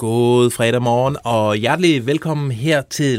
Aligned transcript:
God 0.00 0.50
fredag 0.50 0.82
morgen, 0.82 1.16
og 1.24 1.56
hjertelig 1.56 2.06
velkommen 2.06 2.52
her 2.52 2.82
til 2.82 3.18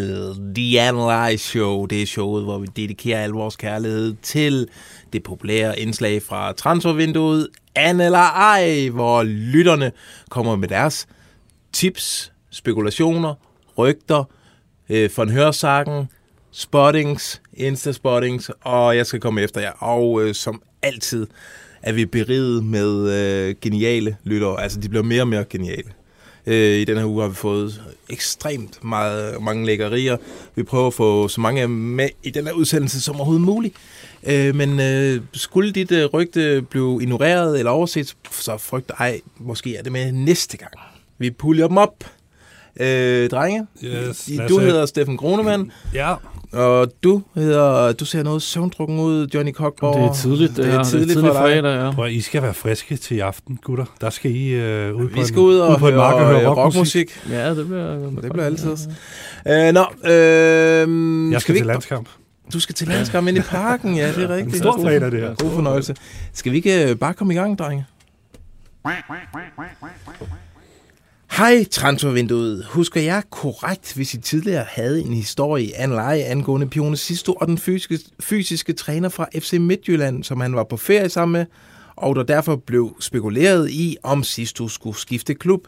The 0.56 0.82
Analyze 0.82 1.44
Show. 1.44 1.86
Det 1.86 2.02
er 2.02 2.06
showet, 2.06 2.44
hvor 2.44 2.58
vi 2.58 2.68
dedikerer 2.76 3.24
al 3.24 3.30
vores 3.30 3.56
kærlighed 3.56 4.16
til 4.22 4.68
det 5.14 5.24
populære 5.24 5.80
indslag 5.80 6.22
fra 6.22 6.52
transfervinduet 6.52 7.48
An 7.76 8.02
eller 8.02 8.20
ej, 8.20 8.90
hvor 8.90 9.24
lytterne 9.24 9.92
kommer 10.30 10.56
med 10.56 10.68
deres 10.68 11.08
tips, 11.74 12.32
spekulationer, 12.50 13.34
rygter, 13.78 14.24
øh, 14.90 15.10
von 15.18 15.30
Hørsagen, 15.30 16.08
spottings, 16.52 17.42
instaspottings, 17.54 18.52
og 18.62 18.98
jeg 18.98 19.06
skal 19.06 19.20
komme 19.20 19.42
efter 19.42 19.62
jer. 19.62 19.72
Og 19.72 20.24
øh, 20.24 20.34
som 20.34 20.62
altid 20.82 21.28
er 21.82 21.94
vi 21.94 22.06
beriget 22.06 22.64
med 22.64 23.10
øh, 23.12 23.56
geniale 23.62 24.18
lyttere. 24.24 24.62
Altså, 24.62 24.80
de 24.80 24.90
bliver 24.90 25.04
mere 25.04 25.22
og 25.22 25.28
mere 25.28 25.46
geniale. 25.50 25.92
Øh, 26.48 26.80
I 26.80 26.86
den 26.86 26.98
her 26.98 27.06
uge 27.06 27.22
har 27.22 27.30
vi 27.30 27.36
fået 27.36 27.82
ekstremt 28.10 28.84
meget, 28.84 29.42
mange 29.42 29.66
lækkerier. 29.66 30.18
Vi 30.56 30.64
prøver 30.64 30.88
at 30.88 30.94
få 30.94 31.28
så 31.28 31.42
mange 31.42 31.68
med 31.68 32.10
i 32.24 32.30
den 32.30 32.46
her 32.46 32.54
udsendelse 32.54 33.02
som 33.02 33.16
overhovedet 33.16 33.46
muligt. 33.46 33.76
Øh, 34.24 34.56
men 34.56 34.80
øh, 34.80 35.22
skulle 35.34 35.72
dit 35.72 35.92
øh, 35.92 36.06
rygte 36.06 36.62
blive 36.62 37.00
ignoreret 37.02 37.60
eller 37.60 37.72
overset, 37.72 38.16
så 38.32 38.58
frygt 38.58 38.92
ej, 39.00 39.22
måske 39.38 39.76
er 39.76 39.84
det 39.84 39.92
med 39.92 40.12
næste 40.12 40.58
gang. 40.58 40.72
Vi 41.18 41.32
puljer 41.32 41.68
dem 41.68 41.78
op. 41.78 42.04
Øh, 42.80 43.30
drenge, 43.30 43.68
Yes, 43.84 44.30
du 44.50 44.60
hedder 44.60 44.86
Steffen 44.86 45.18
Kronemann, 45.18 45.72
Ja, 45.94 46.16
og 46.54 46.92
du 47.04 47.22
hedder, 47.36 47.92
du 47.94 48.06
ser 48.06 48.24
noget 48.24 48.42
søvndrukken 48.42 49.00
ud, 49.00 49.28
Johnny 49.28 49.54
Cockborg. 49.54 49.96
Det 49.96 50.10
er 50.10 50.14
tidligt, 50.14 50.50
det, 50.50 50.58
det 50.58 50.66
her. 50.66 50.80
er 50.80 50.84
tidligt, 50.84 51.10
det 51.10 51.16
er 51.16 51.22
tidligt 51.22 51.38
for 51.38 51.48
dig. 51.48 51.64
fredag, 51.64 51.86
ja. 51.86 51.92
prøv 51.92 52.10
I 52.10 52.22
skal 52.22 52.42
være 52.42 52.54
friske 52.54 52.98
til 52.98 53.18
i 53.18 53.20
aften, 53.20 53.60
gutter. 53.64 53.86
Der 54.02 54.10
skal 54.10 54.32
I 54.36 54.48
øh, 54.48 54.96
ud 54.96 55.10
på 55.10 55.16
Vi 55.20 55.26
skal 55.26 55.40
en, 55.40 55.46
ud 55.46 55.58
og, 55.60 55.80
på 55.80 55.88
en 55.88 55.96
mark 55.96 56.14
og 56.14 56.26
høre 56.28 56.48
rockmusik. 56.48 57.10
rockmusik. 57.10 57.32
Ja, 57.32 57.50
det 57.56 57.66
bliver... 57.68 57.96
Det 58.22 58.32
bliver 58.32 58.46
altid. 58.46 58.78
Øh, 59.48 59.74
nå, 59.74 59.86
øh, 60.12 61.32
Jeg 61.32 61.42
skal 61.42 61.54
vi 61.54 61.60
til 61.60 61.68
landskamp. 61.68 62.10
Du 62.54 62.60
skal 62.60 62.76
til 62.76 62.88
landskamp 62.88 63.28
ind 63.28 63.38
i 63.38 63.42
parken, 63.42 63.96
ja, 63.96 64.08
det 64.08 64.24
er 64.24 64.30
rigtigt. 64.30 64.56
En 64.56 64.62
stor 64.62 64.82
fredag, 64.82 65.12
det 65.12 65.20
her. 65.20 65.36
God 65.36 65.52
fornøjelse. 65.52 65.96
Skal 66.34 66.52
vi 66.52 66.58
ikke 66.58 66.90
øh, 66.90 66.96
bare 66.96 67.14
komme 67.14 67.34
i 67.34 67.38
gang, 67.38 67.60
drenge? 67.60 67.86
Hej, 71.38 71.66
transfervinduet. 71.72 72.66
Husker 72.66 73.02
jeg 73.02 73.24
korrekt, 73.30 73.94
hvis 73.94 74.14
I 74.14 74.18
tidligere 74.18 74.66
havde 74.68 75.02
en 75.02 75.14
historie 75.14 75.78
af 75.78 75.84
en 75.84 75.90
leje 75.90 76.24
angående 76.24 76.68
Pione 76.68 76.98
Sisto 76.98 77.34
og 77.34 77.48
den 77.48 77.58
fysiske, 77.58 78.00
fysiske 78.20 78.74
træner 78.74 79.10
fra 79.10 79.28
FC 79.40 79.54
Midtjylland, 79.54 80.24
som 80.24 80.42
han 80.42 80.56
var 80.56 80.64
på 80.64 80.78
ferie 80.78 81.10
sammen 81.10 81.34
med, 81.34 81.46
og 81.96 82.16
der 82.16 82.24
derfor 82.24 82.56
blev 82.56 82.96
spekuleret 83.00 83.70
i, 83.70 83.98
om 84.04 84.24
Sisto 84.24 84.68
skulle 84.68 84.98
skifte 84.98 85.36
klub. 85.36 85.68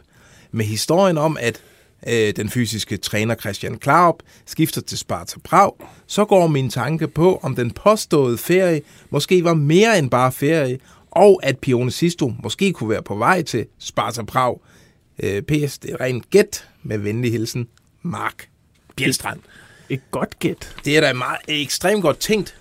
Med 0.52 0.64
historien 0.64 1.18
om, 1.18 1.36
at 1.40 1.60
øh, 2.08 2.36
den 2.36 2.48
fysiske 2.48 2.96
træner 2.96 3.34
Christian 3.34 3.78
Klaup 3.78 4.16
skifter 4.46 4.80
til 4.80 4.98
Sparta 4.98 5.40
Prag, 5.44 5.72
så 6.06 6.24
går 6.24 6.46
min 6.46 6.70
tanke 6.70 7.08
på, 7.08 7.40
om 7.42 7.56
den 7.56 7.70
påståede 7.70 8.38
ferie 8.38 8.82
måske 9.10 9.44
var 9.44 9.54
mere 9.54 9.98
end 9.98 10.10
bare 10.10 10.32
ferie, 10.32 10.78
og 11.10 11.40
at 11.42 11.58
Pione 11.58 11.90
Sisto 11.90 12.32
måske 12.42 12.72
kunne 12.72 12.90
være 12.90 13.02
på 13.02 13.14
vej 13.14 13.42
til 13.42 13.66
Sparta 13.78 14.22
Prag. 14.22 14.58
Øh, 15.22 15.42
PS, 15.42 15.78
det 15.78 15.92
er 15.92 16.00
rent 16.00 16.30
gæt 16.30 16.68
med 16.82 16.98
venlig 16.98 17.32
hilsen, 17.32 17.68
Mark 18.02 18.48
Bjelstrand. 18.96 19.40
Et 19.88 20.00
godt 20.10 20.38
gæt. 20.38 20.76
Det 20.84 20.96
er 20.96 21.00
da 21.00 21.12
meget 21.12 21.38
ekstremt 21.48 22.02
godt 22.02 22.18
tænkt 22.18 22.56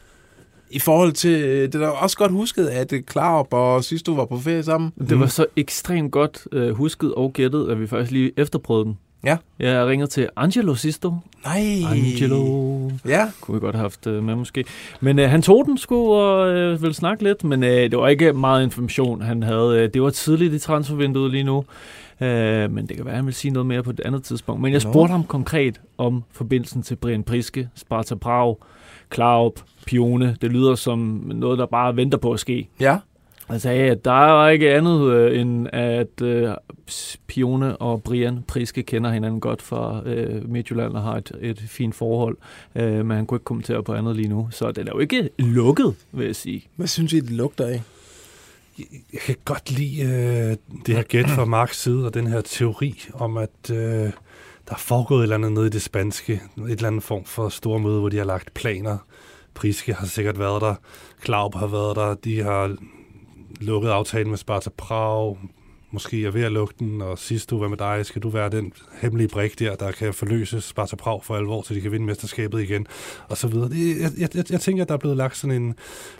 i 0.73 0.79
forhold 0.79 1.11
til, 1.11 1.41
øh, 1.41 1.61
det 1.67 1.75
er 1.75 1.79
da 1.79 1.87
også 1.87 2.17
godt 2.17 2.31
husket, 2.31 2.67
at 2.67 2.93
øh, 2.93 3.01
Klaup 3.03 3.47
og 3.53 3.83
Sisto 3.83 4.11
var 4.11 4.25
på 4.25 4.39
ferie 4.39 4.63
sammen. 4.63 4.93
Det 5.09 5.19
var 5.19 5.27
så 5.27 5.45
ekstremt 5.55 6.11
godt 6.11 6.47
uh, 6.51 6.69
husket 6.69 7.13
og 7.13 7.33
gættet, 7.33 7.69
at 7.71 7.79
vi 7.79 7.87
faktisk 7.87 8.11
lige 8.11 8.31
efterprøvede 8.37 8.85
den. 8.85 8.97
Ja. 9.23 9.37
Jeg 9.59 9.85
ringer 9.87 10.05
til 10.05 10.29
Angelo 10.35 10.75
Sisto. 10.75 11.13
Nej. 11.45 11.61
Angelo. 11.91 12.89
Ja, 13.07 13.31
Kunne 13.41 13.55
vi 13.55 13.59
godt 13.59 13.75
have 13.75 13.81
haft 13.81 14.07
uh, 14.07 14.23
med 14.23 14.35
måske. 14.35 14.65
Men 14.99 15.19
uh, 15.19 15.25
han 15.25 15.41
tog 15.41 15.65
den 15.65 15.77
sgu 15.77 16.13
og 16.13 16.47
uh, 16.49 16.81
ville 16.81 16.93
snakke 16.93 17.23
lidt, 17.23 17.43
men 17.43 17.63
uh, 17.63 17.69
det 17.69 17.97
var 17.97 18.07
ikke 18.07 18.33
meget 18.33 18.63
information, 18.63 19.21
han 19.21 19.43
havde. 19.43 19.83
Uh, 19.83 19.93
det 19.93 20.01
var 20.01 20.09
tidligt 20.09 20.53
i 20.53 20.59
transfervinduet 20.59 21.31
lige 21.31 21.43
nu. 21.43 21.65
Uh, 22.21 22.27
men 22.73 22.85
det 22.87 22.95
kan 22.95 23.05
være, 23.05 23.13
at 23.13 23.17
han 23.17 23.25
vil 23.25 23.33
sige 23.33 23.51
noget 23.51 23.65
mere 23.65 23.83
på 23.83 23.89
et 23.89 23.99
andet 23.99 24.23
tidspunkt. 24.23 24.61
Men 24.61 24.73
jeg 24.73 24.81
spurgte 24.81 25.11
ham 25.11 25.23
konkret 25.23 25.81
om 25.97 26.23
forbindelsen 26.31 26.81
til 26.81 26.95
Brian 26.95 27.23
Priske, 27.23 27.69
Sparta 27.75 28.15
Prag, 28.15 28.57
Klaup, 29.09 29.59
Pione. 29.85 30.37
Det 30.41 30.51
lyder 30.51 30.75
som 30.75 30.99
noget, 31.35 31.59
der 31.59 31.65
bare 31.65 31.95
venter 31.95 32.17
på 32.17 32.31
at 32.31 32.39
ske. 32.39 32.69
ja. 32.79 32.97
Han 33.49 33.59
sagde, 33.59 33.91
at 33.91 34.05
der 34.05 34.45
er 34.45 34.49
ikke 34.49 34.73
andet 34.73 35.11
øh, 35.11 35.41
end, 35.41 35.67
at 35.73 36.21
øh, 36.21 36.49
Pione 37.27 37.77
og 37.77 38.03
Brian 38.03 38.43
Priske 38.47 38.83
kender 38.83 39.11
hinanden 39.11 39.39
godt 39.39 39.61
fra 39.61 40.01
øh, 40.05 40.49
Midtjylland 40.49 40.93
og 40.93 41.01
har 41.01 41.15
et, 41.15 41.31
et 41.41 41.59
fint 41.59 41.95
forhold. 41.95 42.37
Øh, 42.75 43.05
men 43.05 43.17
han 43.17 43.25
kunne 43.25 43.35
ikke 43.35 43.43
kommentere 43.43 43.83
på 43.83 43.93
andet 43.93 44.15
lige 44.15 44.27
nu. 44.27 44.47
Så 44.51 44.71
det 44.71 44.87
er 44.87 44.91
jo 44.93 44.99
ikke 44.99 45.29
lukket, 45.37 45.95
vil 46.11 46.25
jeg 46.25 46.35
sige. 46.35 46.63
Hvad 46.75 46.87
synes 46.87 47.13
I, 47.13 47.19
det 47.19 47.31
lugter 47.31 47.65
af? 47.65 47.81
Jeg 49.13 49.21
kan 49.21 49.35
godt 49.45 49.71
lide 49.71 50.01
øh, 50.01 50.57
det 50.85 50.95
her 50.95 51.03
gæt 51.03 51.29
fra 51.29 51.45
Marks 51.45 51.81
side, 51.81 52.05
og 52.05 52.13
den 52.13 52.27
her 52.27 52.41
teori 52.41 53.01
om, 53.13 53.37
at 53.37 53.71
øh, 53.71 54.11
der 54.67 54.73
er 54.73 54.77
foregået 54.77 55.19
et 55.19 55.23
eller 55.23 55.35
andet 55.35 55.51
nede 55.51 55.67
i 55.67 55.69
det 55.69 55.81
spanske. 55.81 56.33
Et 56.33 56.71
eller 56.71 56.87
andet 56.87 57.03
form 57.03 57.25
for 57.25 57.49
store 57.49 57.79
møde, 57.79 57.99
hvor 57.99 58.09
de 58.09 58.17
har 58.17 58.25
lagt 58.25 58.53
planer. 58.53 58.97
Priske 59.53 59.93
har 59.93 60.05
sikkert 60.05 60.39
været 60.39 60.61
der. 60.61 60.75
Klaup 61.21 61.55
har 61.55 61.67
været 61.67 61.95
der. 61.95 62.15
De 62.15 62.43
har 62.43 62.75
lukket 63.61 63.89
aftalen 63.89 64.29
med 64.29 64.37
Sparta 64.37 64.69
Prag. 64.77 65.37
Måske 65.93 66.25
er 66.25 66.31
ved 66.31 66.43
at 66.43 66.51
lukke 66.51 66.73
den, 66.79 67.01
og 67.01 67.19
sidst 67.19 67.49
du, 67.49 67.57
hvad 67.57 67.69
med 67.69 67.77
dig? 67.77 67.99
Skal 68.05 68.21
du 68.21 68.29
være 68.29 68.49
den 68.49 68.73
hemmelige 69.01 69.27
brik 69.27 69.59
der, 69.59 69.75
der 69.75 69.91
kan 69.91 70.13
forløse 70.13 70.61
Sparta 70.61 70.95
Prag 70.95 71.19
for 71.23 71.35
alvor, 71.35 71.61
så 71.61 71.73
de 71.73 71.81
kan 71.81 71.91
vinde 71.91 72.05
mesterskabet 72.05 72.61
igen, 72.61 72.87
og 73.29 73.37
så 73.37 73.47
videre. 73.47 73.69
Det, 73.69 74.01
jeg, 74.01 74.11
jeg, 74.19 74.29
jeg, 74.35 74.51
jeg 74.51 74.59
tænker, 74.61 74.83
at 74.83 74.87
der 74.89 74.93
er 74.93 74.97
blevet 74.99 75.17
lagt 75.17 75.37
sådan 75.37 75.61
en 75.61 75.75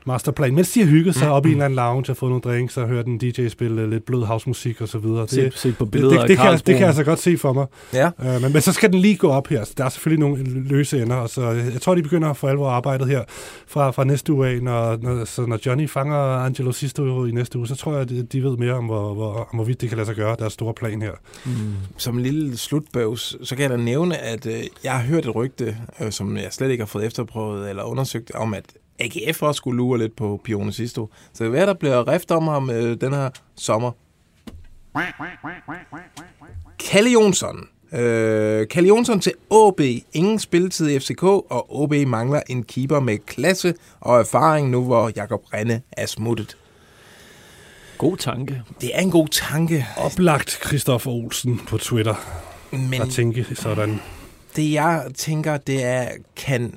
masterplan. 0.06 0.56
Mens 0.56 0.72
de 0.72 0.79
har 0.79 0.88
hygget 0.88 1.16
sig 1.16 1.31
op 1.31 1.45
i 1.45 1.50
en 1.50 1.53
eller 1.53 1.66
anden 1.66 1.75
lounge 1.75 2.12
og 2.12 2.17
fået 2.17 2.29
nogle 2.29 2.41
drinks 2.41 2.78
og 2.78 2.88
hørt 2.88 3.06
en 3.06 3.17
DJ 3.17 3.47
spille 3.47 3.89
lidt 3.89 4.06
blød 4.06 4.23
housemusik 4.23 4.81
og 4.81 4.88
så 4.88 4.97
videre. 4.97 5.22
Det, 5.22 5.29
Se, 5.29 5.51
se 5.56 5.72
på 5.72 5.83
det, 5.85 5.91
billeder 5.91 6.19
det, 6.19 6.28
det, 6.29 6.38
kan, 6.38 6.45
jeg- 6.45 6.57
det 6.57 6.66
kan 6.66 6.79
jeg 6.79 6.88
altså 6.88 7.03
godt 7.03 7.19
se 7.19 7.38
for 7.38 7.53
mig. 7.53 7.66
Ja. 7.94 8.09
Uh, 8.35 8.41
men, 8.41 8.53
men 8.53 8.62
så 8.62 8.73
skal 8.73 8.91
den 8.91 9.00
lige 9.00 9.16
gå 9.17 9.29
op 9.29 9.47
her. 9.47 9.66
Der 9.78 9.85
er 9.85 9.89
selvfølgelig 9.89 10.19
nogle 10.28 10.44
løse 10.63 11.01
ender, 11.01 11.16
og 11.16 11.29
så 11.29 11.41
jeg 11.50 11.81
tror, 11.81 11.95
de 11.95 12.03
begynder 12.03 12.33
for 12.33 12.50
alvor 12.50 12.69
arbejdet 12.69 13.07
her 13.07 13.23
fra, 13.67 13.91
fra 13.91 14.03
næste 14.03 14.33
uge 14.33 14.47
af. 14.47 14.62
Når, 14.62 14.97
når, 15.01 15.25
så 15.25 15.45
når 15.45 15.59
Johnny 15.66 15.89
fanger 15.89 16.17
Angelo 16.17 16.72
Sisto 16.72 17.25
i 17.25 17.31
næste 17.31 17.57
uge, 17.57 17.67
så 17.67 17.75
tror 17.75 17.91
jeg, 17.91 18.01
at 18.01 18.09
de- 18.09 18.23
de 18.23 18.44
ved 18.44 18.57
mere 18.57 18.73
om, 18.73 18.85
hvor, 18.85 19.13
hvor, 19.13 19.47
om 19.53 19.59
hvorvidt 19.63 19.81
det 19.81 19.90
kan 19.90 19.97
lade 19.97 20.06
sig 20.06 20.16
gøre, 20.16 20.35
deres 20.40 20.53
store 20.53 20.74
plan 20.74 21.01
her. 21.01 21.12
Mm. 21.46 21.75
Som 21.97 22.18
en 22.18 22.24
lille 22.24 22.57
slutbøvs, 22.57 23.35
så 23.44 23.56
kan 23.56 23.62
jeg 23.62 23.69
da 23.69 23.78
nævne, 23.78 24.18
at 24.18 24.46
øh, 24.46 24.63
jeg 24.84 24.94
har 24.94 25.03
hørt 25.03 25.25
et 25.25 25.35
rygte, 25.35 25.78
øh, 26.01 26.12
som 26.12 26.38
jeg 26.38 26.53
slet 26.53 26.69
ikke 26.69 26.81
har 26.81 26.88
fået 26.88 27.06
efterprøvet 27.06 27.69
eller 27.69 27.84
undersøgt, 27.84 28.31
om 28.31 28.53
at 28.53 28.66
AGF 29.00 29.44
også 29.44 29.57
skulle 29.57 29.78
lure 29.78 30.00
lidt 30.00 30.16
på 30.16 30.41
Pione 30.44 30.74
Sisto. 30.74 31.09
Så 31.34 31.44
det 31.44 31.59
er 31.59 31.66
der 31.66 31.74
bliver 31.74 32.07
rift 32.07 32.31
om 32.31 32.47
ham 32.47 32.69
øh, 32.69 33.01
den 33.01 33.13
her 33.13 33.29
sommer. 33.56 33.91
Kalle 36.80 37.12
Jonsson. 37.12 37.68
Øh, 37.94 38.68
Kalle 38.68 38.88
Jonsson 38.88 39.19
til 39.19 39.34
OB. 39.50 39.81
Ingen 40.13 40.40
spilletid 40.40 40.90
i 40.90 41.00
FCK, 41.00 41.24
og 41.24 41.81
OB 41.81 41.94
mangler 42.07 42.41
en 42.50 42.63
keeper 42.63 43.00
med 43.00 43.18
klasse 43.18 43.74
og 44.00 44.19
erfaring 44.19 44.69
nu, 44.69 44.83
hvor 44.83 45.12
Jakob 45.15 45.42
Renne 45.54 45.81
er 45.92 46.06
smuttet. 46.06 46.57
God 48.03 48.17
tanke. 48.17 48.61
Det 48.81 48.91
er 48.94 49.00
en 49.00 49.11
god 49.11 49.27
tanke, 49.27 49.88
Oplagt 49.97 50.59
Christoffer 50.65 51.11
Olsen 51.11 51.61
på 51.67 51.77
Twitter 51.77 52.15
men 52.77 53.01
at 53.01 53.09
tænke 53.09 53.47
sådan. 53.55 54.00
det 54.55 54.71
jeg 54.71 55.07
tænker, 55.15 55.57
det 55.57 55.83
er, 55.83 56.07
kan, 56.35 56.73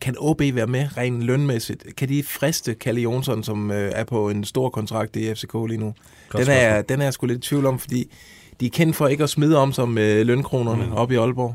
kan 0.00 0.14
OB 0.18 0.40
være 0.40 0.66
med 0.66 0.96
rent 0.96 1.22
lønmæssigt? 1.22 1.96
Kan 1.96 2.08
de 2.08 2.22
friste 2.22 2.74
Kalle 2.74 3.00
Jonsson, 3.00 3.42
som 3.42 3.70
øh, 3.70 3.92
er 3.94 4.04
på 4.04 4.30
en 4.30 4.44
stor 4.44 4.68
kontrakt 4.70 5.16
i 5.16 5.34
FCK 5.34 5.54
lige 5.68 5.78
nu? 5.78 5.94
Godt 6.28 6.46
Den 6.46 6.52
er, 6.52 6.82
den 6.82 7.00
er 7.00 7.04
jeg 7.04 7.12
sgu 7.12 7.26
lidt 7.26 7.44
i 7.44 7.48
tvivl 7.48 7.66
om, 7.66 7.78
fordi 7.78 8.10
de 8.60 8.66
er 8.66 8.70
kendt 8.70 8.96
for 8.96 9.08
ikke 9.08 9.24
at 9.24 9.30
smide 9.30 9.56
om 9.56 9.72
som 9.72 9.98
øh, 9.98 10.26
lønkronerne 10.26 10.86
mm. 10.86 10.92
op 10.92 11.12
i 11.12 11.16
Aalborg. 11.16 11.54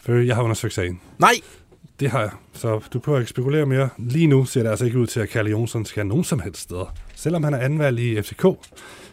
For 0.00 0.14
jeg 0.14 0.34
har 0.34 0.42
undersøgt 0.42 0.74
sagen. 0.74 1.00
Nej! 1.18 1.34
Det 2.02 2.10
har 2.10 2.20
jeg. 2.20 2.30
Så 2.52 2.80
du 2.92 2.98
prøver 2.98 3.18
ikke 3.18 3.30
spekulere 3.30 3.66
mere. 3.66 3.88
Lige 3.98 4.26
nu 4.26 4.44
ser 4.44 4.62
det 4.62 4.70
altså 4.70 4.84
ikke 4.84 4.98
ud 4.98 5.06
til, 5.06 5.20
at 5.20 5.28
Kalle 5.28 5.50
Jonsson 5.50 5.84
skal 5.84 6.06
nogen 6.06 6.24
som 6.24 6.40
helst 6.40 6.60
steder. 6.62 6.94
Selvom 7.14 7.44
han 7.44 7.54
er 7.54 7.58
anvalgt 7.58 8.00
i 8.00 8.22
FCK, 8.22 8.44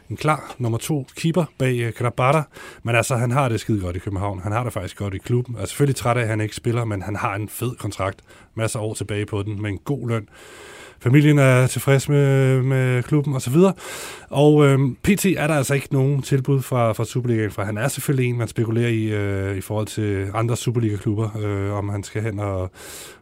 en 0.09 0.17
klar 0.17 0.55
nummer 0.57 0.77
to 0.77 1.05
keeper 1.15 1.45
bag 1.57 1.79
øh, 1.79 1.87
uh, 1.87 1.93
Krabata. 1.93 2.41
Men 2.83 2.95
altså, 2.95 3.15
han 3.15 3.31
har 3.31 3.49
det 3.49 3.59
skide 3.59 3.81
godt 3.81 3.95
i 3.95 3.99
København. 3.99 4.39
Han 4.39 4.51
har 4.51 4.63
det 4.63 4.73
faktisk 4.73 4.97
godt 4.97 5.13
i 5.13 5.17
klubben. 5.17 5.55
Er 5.55 5.65
selvfølgelig 5.65 5.95
træt 5.95 6.17
af, 6.17 6.21
at 6.21 6.27
han 6.27 6.41
ikke 6.41 6.55
spiller, 6.55 6.85
men 6.85 7.01
han 7.01 7.15
har 7.15 7.35
en 7.35 7.49
fed 7.49 7.75
kontrakt. 7.75 8.21
Masser 8.55 8.79
af 8.79 8.83
år 8.83 8.93
tilbage 8.93 9.25
på 9.25 9.43
den, 9.43 9.61
med 9.61 9.69
en 9.69 9.77
god 9.77 10.09
løn. 10.09 10.29
Familien 11.01 11.37
er 11.39 11.67
tilfreds 11.67 12.09
med, 12.09 12.61
med 12.61 13.03
klubben 13.03 13.35
osv. 13.35 13.55
Og, 13.55 13.73
og 14.29 14.65
øh, 14.67 14.79
PT 15.03 15.25
er 15.25 15.47
der 15.47 15.55
altså 15.55 15.73
ikke 15.73 15.87
nogen 15.91 16.21
tilbud 16.21 16.61
fra, 16.61 16.91
fra 16.91 17.05
Superligaen, 17.05 17.51
for 17.51 17.61
han 17.61 17.77
er 17.77 17.87
selvfølgelig 17.87 18.29
en, 18.29 18.37
man 18.37 18.47
spekulerer 18.47 18.89
i 18.89 19.03
øh, 19.03 19.57
i 19.57 19.61
forhold 19.61 19.87
til 19.87 20.27
andre 20.33 20.57
Superliga-klubber, 20.57 21.37
øh, 21.37 21.73
om 21.73 21.89
han 21.89 22.03
skal 22.03 22.21
hen 22.21 22.39
og 22.39 22.71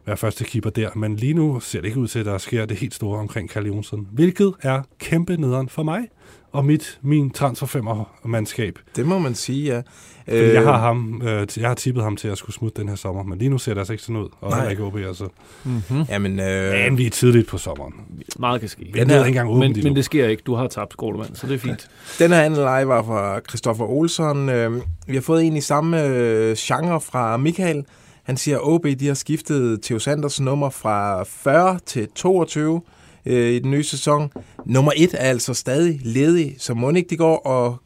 være 0.06 0.16
første 0.16 0.44
keeper 0.44 0.70
der. 0.70 0.90
Men 0.94 1.16
lige 1.16 1.34
nu 1.34 1.60
ser 1.60 1.80
det 1.80 1.88
ikke 1.88 2.00
ud 2.00 2.08
til, 2.08 2.18
at 2.18 2.26
der 2.26 2.38
sker 2.38 2.66
det 2.66 2.76
helt 2.76 2.94
store 2.94 3.18
omkring 3.18 3.50
Kalle 3.50 3.66
Jonsson, 3.66 4.08
hvilket 4.12 4.54
er 4.62 4.82
kæmpe 4.98 5.36
nederen 5.36 5.68
for 5.68 5.82
mig 5.82 6.08
og 6.52 6.64
mit, 6.64 6.98
min 7.02 7.30
transferfemmer-mandskab. 7.30 8.78
Det 8.96 9.06
må 9.06 9.18
man 9.18 9.34
sige, 9.34 9.74
ja. 9.74 9.82
Fordi 10.24 10.40
øh, 10.40 10.54
jeg, 10.54 10.62
har 10.62 10.78
ham, 10.78 11.22
øh, 11.24 11.46
jeg 11.56 11.68
har 11.68 11.74
tippet 11.74 12.04
ham 12.04 12.16
til 12.16 12.28
at 12.28 12.38
skulle 12.38 12.54
smutte 12.54 12.80
den 12.80 12.88
her 12.88 12.96
sommer, 12.96 13.22
men 13.22 13.38
lige 13.38 13.48
nu 13.48 13.58
ser 13.58 13.74
det 13.74 13.78
altså 13.78 13.92
ikke 13.92 14.02
sådan 14.02 14.16
ud, 14.16 14.28
og 14.40 14.56
heller 14.56 14.70
ikke 14.70 14.82
OB, 14.82 14.96
altså. 14.96 15.28
Mm-hmm. 15.64 16.02
Jamen, 16.08 16.40
øh, 16.40 16.72
Men 16.72 16.98
vi 16.98 17.06
er 17.06 17.10
tidligt 17.10 17.48
på 17.48 17.58
sommeren. 17.58 17.94
Meget 18.38 18.60
kan 18.60 18.68
ske. 18.68 18.90
Den 18.94 19.10
er 19.10 19.16
ikke 19.16 19.28
engang 19.28 19.58
Men, 19.58 19.76
men 19.82 19.96
det 19.96 20.04
sker 20.04 20.28
ikke. 20.28 20.42
Du 20.46 20.54
har 20.54 20.66
tabt 20.66 20.92
skolemand, 20.92 21.34
så 21.34 21.46
det 21.46 21.54
er 21.54 21.58
fint. 21.58 21.88
Den 22.18 22.30
her 22.30 22.40
anden 22.42 22.60
leje 22.60 22.88
var 22.88 23.02
fra 23.02 23.40
Christoffer 23.48 23.84
Olsson. 23.84 24.48
Øh, 24.48 24.72
Vi 25.06 25.14
har 25.14 25.20
fået 25.20 25.44
en 25.44 25.56
i 25.56 25.60
samme 25.60 26.04
øh, 26.04 26.56
genre 26.56 27.00
fra 27.00 27.36
Michael. 27.36 27.84
Han 28.22 28.36
siger, 28.36 28.56
at 28.56 28.62
OB 28.62 28.86
de 29.00 29.06
har 29.06 29.14
skiftet 29.14 29.82
Theo 29.82 29.98
Sanders 29.98 30.40
nummer 30.40 30.70
fra 30.70 31.22
40 31.24 31.78
til 31.86 32.08
22 32.14 32.82
øh, 33.26 33.52
i 33.52 33.58
den 33.58 33.70
nye 33.70 33.84
sæson. 33.84 34.32
Nummer 34.66 34.92
1 34.96 35.14
er 35.14 35.18
altså 35.18 35.54
stadig 35.54 36.00
ledig, 36.04 36.54
så 36.58 36.74
må 36.74 36.90
ikke 36.96 37.08
går 37.18 37.36
og 37.36 37.76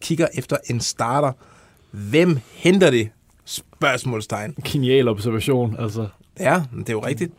kigger 0.00 0.26
efter 0.34 0.56
en 0.70 0.80
starter. 0.80 1.32
Hvem 1.90 2.38
henter 2.52 2.90
det? 2.90 3.08
Spørgsmålstegn. 3.44 4.54
Genial 4.64 5.08
observation, 5.08 5.76
altså. 5.78 6.08
Ja, 6.40 6.62
det 6.78 6.88
er 6.88 6.92
jo 6.92 7.06
rigtigt. 7.06 7.32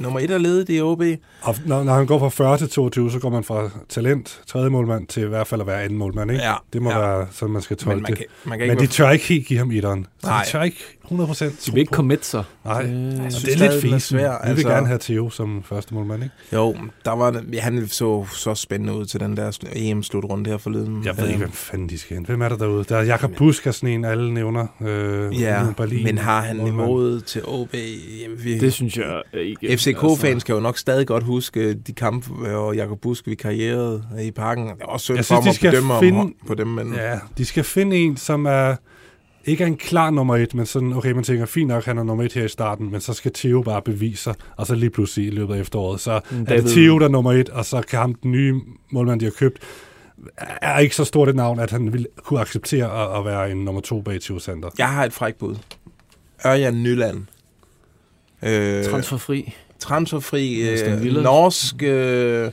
Nummer 0.00 0.20
1 0.20 0.30
er 0.30 0.38
ledet 0.38 0.66
i 0.68 0.80
OB. 0.80 1.02
Og 1.42 1.54
når, 1.66 1.82
når 1.84 1.92
han 1.94 2.06
går 2.06 2.18
fra 2.18 2.28
40 2.28 2.58
til 2.58 2.68
22, 2.68 3.10
så 3.10 3.18
går 3.18 3.30
man 3.30 3.44
fra 3.44 3.70
talent, 3.88 4.40
tredje 4.46 4.70
målmand, 4.70 5.06
til 5.06 5.22
i 5.22 5.26
hvert 5.26 5.46
fald 5.46 5.60
at 5.60 5.66
være 5.66 5.82
anden 5.82 5.98
målmand, 5.98 6.30
ikke? 6.30 6.44
Ja, 6.44 6.54
det 6.72 6.82
må 6.82 6.90
ja. 6.90 6.98
være 6.98 7.26
sådan, 7.30 7.52
man 7.52 7.62
skal 7.62 7.76
tolke 7.76 7.94
Men 7.96 8.02
man 8.02 8.10
det. 8.10 8.18
kan, 8.18 8.26
man 8.44 8.58
kan 8.58 8.68
Men 8.68 8.76
ikke 8.78 8.80
de 8.90 8.92
tør 8.92 9.10
ikke 9.10 9.24
helt 9.24 9.46
give 9.46 9.58
ham 9.58 9.70
etteren. 9.70 10.06
Så 10.22 10.26
Nej. 10.28 10.42
de 10.44 10.50
tør 10.50 10.62
ikke 10.62 10.76
100% 11.10 11.66
De 11.66 11.72
vil 11.72 11.80
ikke 11.80 11.90
commit 11.94 12.24
sig. 12.26 12.44
Nej, 12.64 12.82
Øh, 12.82 12.90
synes 13.30 13.42
det 13.42 13.54
er 13.54 13.70
lidt 13.70 13.82
fint. 13.82 14.12
Vi 14.12 14.16
vil 14.18 14.24
altså. 14.42 14.68
gerne 14.68 14.86
have 14.86 14.98
Theo 15.02 15.30
som 15.30 15.62
første 15.62 15.94
målmand, 15.94 16.22
ikke? 16.22 16.34
Jo, 16.52 16.76
der 17.04 17.10
var, 17.16 17.42
han 17.60 17.88
så 17.88 18.26
så 18.32 18.54
spændende 18.54 18.92
ud 18.94 19.04
til 19.06 19.20
den 19.20 19.36
der 19.36 19.58
EM-slutrunde 19.72 20.50
her 20.50 20.56
forleden. 20.58 21.04
Jeg 21.04 21.16
ved 21.16 21.26
ikke, 21.26 21.38
hvem 21.38 21.52
fanden 21.52 21.88
de 21.88 21.98
skal 21.98 22.14
hente. 22.16 22.26
Hvem 22.28 22.42
er 22.42 22.48
der 22.48 22.56
derude? 22.56 22.84
Der 22.88 22.96
er 22.96 23.02
Jakob 23.02 23.30
Busk 23.36 23.66
er 23.66 23.70
sådan 23.70 23.88
en, 23.88 24.04
alle 24.04 24.34
nævner. 24.34 24.66
Øh, 24.82 25.40
Ja, 25.40 25.66
Berlin, 25.76 26.04
men 26.04 26.18
har 26.18 26.40
han 26.40 26.56
målmand. 26.56 26.76
niveauet 26.76 27.24
til 27.24 27.42
OB? 27.44 27.74
Jamen, 28.22 28.44
vi, 28.44 28.58
Det 28.58 28.72
synes 28.72 28.96
jeg 28.96 29.22
ikke. 29.34 29.68
Altså, 29.70 29.90
FCK-fans 29.90 30.40
skal 30.40 30.52
jo 30.52 30.60
nok 30.60 30.78
stadig 30.78 31.06
godt 31.06 31.24
huske 31.24 31.74
de 31.74 31.92
kampe, 31.92 32.28
hvor 32.28 32.72
Jakob 32.72 33.00
Busk 33.00 33.26
vi 33.26 33.34
karrierede 33.34 34.04
i 34.22 34.30
parken. 34.30 34.64
Det 34.66 34.74
er 34.80 34.84
også 34.86 35.04
synd 35.04 35.16
Jeg 35.16 35.24
for 35.24 35.40
de 35.40 35.48
at 35.50 35.58
bedømme 35.60 35.94
finde- 36.00 36.20
om, 36.20 36.34
på 36.46 36.54
dem, 36.54 36.66
men 36.66 36.94
Ja, 36.94 37.18
de 37.38 37.44
skal 37.44 37.64
finde 37.64 37.96
en, 37.96 38.16
som 38.16 38.46
er 38.46 38.76
ikke 39.44 39.62
er 39.64 39.66
en 39.68 39.76
klar 39.76 40.10
nummer 40.10 40.36
et, 40.36 40.54
men 40.54 40.66
sådan, 40.66 40.92
okay, 40.92 41.10
man 41.12 41.24
tænker, 41.24 41.46
fint 41.46 41.68
nok, 41.68 41.84
han 41.84 41.98
er 41.98 42.02
nummer 42.02 42.24
et 42.24 42.32
her 42.32 42.44
i 42.44 42.48
starten, 42.48 42.90
men 42.90 43.00
så 43.00 43.12
skal 43.12 43.32
Theo 43.34 43.62
bare 43.62 43.82
bevise 43.82 44.22
sig, 44.22 44.34
og 44.56 44.66
så 44.66 44.74
lige 44.74 44.90
pludselig 44.90 45.26
i 45.26 45.30
løbet 45.30 45.54
af 45.54 45.60
efteråret, 45.60 46.00
så 46.00 46.20
Mm, 46.30 46.40
er 46.40 46.44
David- 46.44 46.62
det 46.62 46.70
Theo, 46.70 46.98
der 46.98 47.04
er 47.04 47.08
nummer 47.10 47.32
et, 47.32 47.48
og 47.48 47.64
så 47.64 47.80
kan 47.82 47.98
ham, 47.98 48.14
den 48.14 48.32
nye 48.32 48.54
målmand, 48.90 49.20
de 49.20 49.24
har 49.24 49.32
købt, 49.38 49.58
er 50.62 50.78
ikke 50.78 50.94
så 50.96 51.04
stort 51.04 51.28
et 51.28 51.34
navn, 51.36 51.58
at 51.60 51.70
han 51.70 51.92
ville 51.92 52.06
kunne 52.24 52.40
acceptere 52.40 53.02
at, 53.14 53.18
at 53.18 53.24
være 53.24 53.50
en 53.50 53.56
nummer 53.64 53.80
to 53.80 54.00
bag 54.00 54.20
Theo 54.20 54.38
Sander. 54.38 54.68
jeg 54.78 54.88
har 54.88 55.04
et 55.04 55.12
frækt 55.12 55.38
bud. 55.38 55.56
Ørjan 56.46 56.82
Nyland. 56.82 57.22
Øh, 58.42 58.84
Transferfri. 58.84 59.54
transferfri 59.78 60.60
øh, 60.70 61.12
norsk 61.22 61.82
øh, 61.82 62.50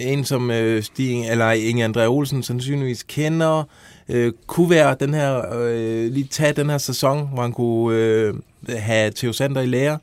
en 0.00 0.24
som 0.24 0.50
øh, 0.50 0.82
Stig, 0.82 1.30
eller 1.30 1.50
Inge 1.50 1.86
André 1.86 2.06
Olsen 2.06 2.42
sandsynligvis 2.42 3.02
kender 3.02 3.64
øh, 4.08 4.32
kunne 4.46 4.70
være 4.70 4.96
den 5.00 5.14
her 5.14 5.54
øh, 5.54 6.12
lige 6.12 6.26
tage 6.30 6.52
den 6.52 6.70
her 6.70 6.78
sæson 6.78 7.28
hvor 7.32 7.42
han 7.42 7.52
kunne 7.52 7.96
øh, 7.98 8.34
have 8.68 9.12
Theo 9.16 9.32
Sander 9.32 9.60
i 9.60 9.66
lære 9.66 9.98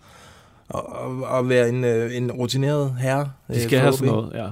og, 0.69 0.89
og, 0.95 1.23
og 1.23 1.49
være 1.49 1.69
en, 1.69 1.83
øh, 1.83 2.17
en 2.17 2.31
rutineret 2.31 2.95
herre 2.99 3.31
De 3.47 3.55
øh, 3.55 3.61
skal 3.61 3.77
for 3.79 3.81
have 3.83 3.93
sådan 3.93 4.07
noget, 4.13 4.31
ja. 4.33 4.47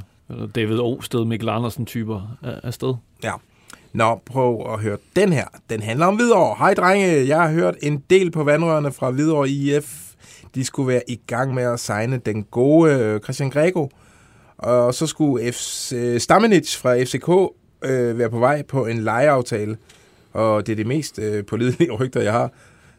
David 0.56 0.80
Osted, 0.80 1.26
Mikkel 1.26 1.50
Andersen 1.50 1.86
typer 1.86 2.38
af- 2.44 2.60
afsted. 2.68 2.94
Nå, 3.94 4.22
prøv 4.26 4.74
at 4.74 4.80
høre 4.80 4.98
den 5.16 5.34
her. 5.34 5.46
Den 5.70 5.82
handler 5.82 6.06
om 6.06 6.16
Hvidovre. 6.16 6.56
Hej 6.58 6.74
drenge, 6.74 7.28
jeg 7.28 7.42
har 7.42 7.52
hørt 7.52 7.76
en 7.82 8.04
del 8.10 8.32
på 8.32 8.44
vandrørene 8.44 8.92
fra 8.92 9.12
Hvidovre 9.12 9.50
IF. 9.50 10.11
De 10.56 10.66
skulle 10.66 10.88
være 10.88 11.02
i 11.08 11.20
gang 11.28 11.54
med 11.54 11.64
at 11.64 11.80
signe 11.80 12.18
den 12.18 12.44
gode 12.44 12.94
øh, 12.94 13.20
Christian 13.20 13.50
Grego. 13.50 13.88
Og 14.58 14.94
så 14.94 15.08
skulle 15.08 15.52
F. 15.52 15.92
øh, 15.94 16.20
Stamenic 16.20 16.76
fra 16.76 17.04
FCK 17.04 17.30
øh, 17.90 18.18
være 18.18 18.30
på 18.30 18.40
vej 18.40 18.62
på 18.62 18.86
en 18.86 19.00
lejeaftale. 19.00 19.78
Og 20.34 20.68
det 20.68 20.72
er 20.72 20.76
det 20.76 20.88
mest 20.88 21.20
øh, 21.20 21.46
pålidelige 21.46 21.92
rygter, 22.00 22.22
jeg 22.22 22.34
har. 22.34 22.52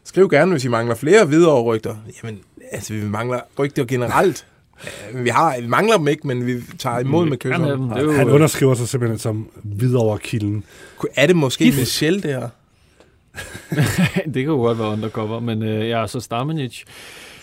Skriv 0.03 0.29
gerne, 0.29 0.51
hvis 0.51 0.65
I 0.65 0.67
mangler 0.67 0.95
flere 0.95 1.25
Hvidovre-rygter. 1.25 1.95
Jamen, 2.23 2.39
altså, 2.71 2.93
vi 2.93 3.05
mangler 3.05 3.39
rygter 3.59 3.85
generelt. 3.85 4.47
Øh, 5.13 5.23
Vi, 5.23 5.29
har, 5.29 5.61
vi 5.61 5.67
mangler 5.67 5.97
dem 5.97 6.07
ikke, 6.07 6.27
men 6.27 6.45
vi 6.45 6.61
tager 6.79 6.99
imod 6.99 7.25
med 7.25 7.37
kysser. 7.37 7.65
er 7.65 8.11
Han 8.17 8.29
underskriver 8.29 8.73
sig 8.73 8.87
simpelthen 8.87 9.19
som 9.19 9.49
videre 9.63 10.17
kilden. 10.19 10.63
Er 11.15 11.27
det 11.27 11.35
måske 11.35 11.65
Michel, 11.65 12.15
det 12.23 12.31
her? 12.33 12.49
det 14.25 14.33
kan 14.33 14.43
jo 14.43 14.55
godt 14.55 14.79
være 14.79 14.87
undercover, 14.87 15.39
men 15.39 15.63
øh, 15.63 15.89
ja, 15.89 16.07
så 16.07 16.19
Stamenic. 16.19 16.83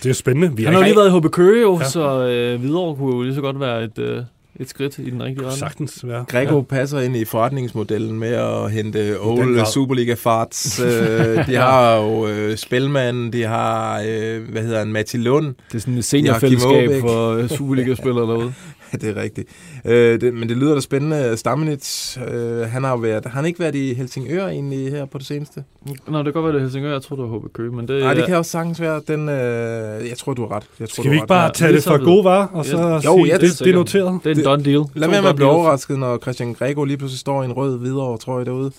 Det 0.02 0.10
er 0.10 0.14
spændende. 0.14 0.56
Vi 0.56 0.64
Han 0.64 0.72
har 0.72 0.80
jo 0.80 0.84
lige 0.84 0.96
været 0.96 1.08
i 1.14 1.18
HB 1.18 1.30
Køge 1.32 1.60
jo, 1.62 1.74
Ja. 1.74 1.78
ja. 1.84 1.88
så 1.88 2.28
øh, 2.28 2.62
videre 2.62 2.96
kunne 2.96 3.16
jo 3.16 3.22
lige 3.22 3.34
så 3.34 3.40
godt 3.40 3.60
være 3.60 3.84
et, 3.84 3.98
øh, 3.98 4.22
et 4.60 4.68
skridt 4.68 4.98
i 4.98 5.10
den 5.10 5.22
rigtige 5.22 5.42
retning. 5.46 5.58
sagtens 5.58 6.06
være. 6.08 6.24
Grego 6.28 6.56
ja. 6.56 6.62
passer 6.62 7.00
ind 7.00 7.16
i 7.16 7.24
forretningsmodellen 7.24 8.18
med 8.18 8.28
at 8.34 8.70
hente 8.70 9.16
old 9.20 9.56
grad. 9.56 9.66
Superliga-farts. 9.66 10.80
Øh, 10.84 11.46
de 11.46 11.54
har 11.56 11.96
jo 11.96 12.26
øh, 12.28 12.56
Spelman, 12.56 13.32
de 13.32 13.42
har, 13.42 14.02
øh, 14.08 14.48
hvad 14.52 14.62
hedder 14.62 14.78
han, 14.78 14.92
Matti 14.92 15.16
Lund. 15.16 15.46
Det 15.46 15.74
er 15.74 15.78
sådan 15.78 15.98
et 15.98 16.04
seniorfællesskab 16.04 16.90
for 17.00 17.30
øh, 17.32 17.48
Superliga-spillere 17.48 18.26
derude. 18.32 18.52
det 19.00 19.04
er 19.16 19.22
rigtigt. 19.22 19.48
Øh, 19.84 20.20
det, 20.20 20.34
men 20.34 20.48
det 20.48 20.56
lyder 20.56 20.74
da 20.74 20.80
spændende. 20.80 21.36
Stammenitz, 21.36 22.18
øh, 22.18 22.60
han 22.60 22.84
har 22.84 22.90
jo 22.90 22.96
været, 22.96 23.24
har 23.24 23.30
han 23.30 23.46
ikke 23.46 23.60
været 23.60 23.74
i 23.74 23.94
Helsingør 23.94 24.46
egentlig 24.48 24.90
her 24.90 25.04
på 25.04 25.18
det 25.18 25.26
seneste? 25.26 25.64
Nå, 26.08 26.18
det 26.18 26.24
kan 26.24 26.32
godt 26.32 26.44
være, 26.44 26.52
det 26.52 26.58
er 26.58 26.62
Helsingør. 26.62 26.92
Jeg 26.92 27.02
tror, 27.02 27.16
det 27.16 27.24
var 27.30 27.38
HB 27.38 27.52
Køge, 27.52 27.72
men 27.72 27.88
det, 27.88 28.02
Nej, 28.02 28.14
det 28.14 28.26
kan 28.26 28.36
også 28.36 28.50
sagtens 28.50 28.80
være. 28.80 29.00
Den, 29.08 29.28
øh, 29.28 30.08
jeg 30.08 30.16
tror, 30.18 30.34
du 30.34 30.46
har 30.46 30.56
ret. 30.56 30.64
Jeg 30.80 30.88
tror, 30.88 30.92
Skal 30.92 31.04
du 31.04 31.08
vi 31.10 31.16
har 31.16 31.22
ikke 31.22 31.26
bare 31.28 31.48
ret. 31.48 31.54
tage 31.54 31.68
det 31.68 31.76
det 31.76 31.84
for 31.84 31.98
så 31.98 32.04
gode 32.04 32.24
varer, 32.24 32.46
og 32.46 32.64
så 32.64 32.78
Jo, 32.94 33.00
sige, 33.00 33.26
ja, 33.26 33.32
det, 33.34 33.40
det 33.40 33.58
det 33.58 33.68
er 33.68 33.74
noteret? 33.74 34.20
det 34.24 34.30
er 34.30 34.34
en 34.40 34.44
done 34.44 34.64
deal. 34.64 34.84
Lad 34.94 35.08
To 35.08 35.10
være 35.10 35.10
med 35.10 35.16
done 35.18 35.28
at 35.28 35.36
blive 35.36 35.48
overrasket, 35.50 35.98
når 35.98 36.18
Christian 36.18 36.52
Grego 36.54 36.84
lige 36.84 36.96
pludselig 36.96 37.18
står 37.20 37.42
i 37.42 37.44
en 37.44 37.52
rød 37.52 37.78
videre, 37.78 38.18
tror 38.18 38.38
jeg, 38.38 38.46
derude. 38.46 38.72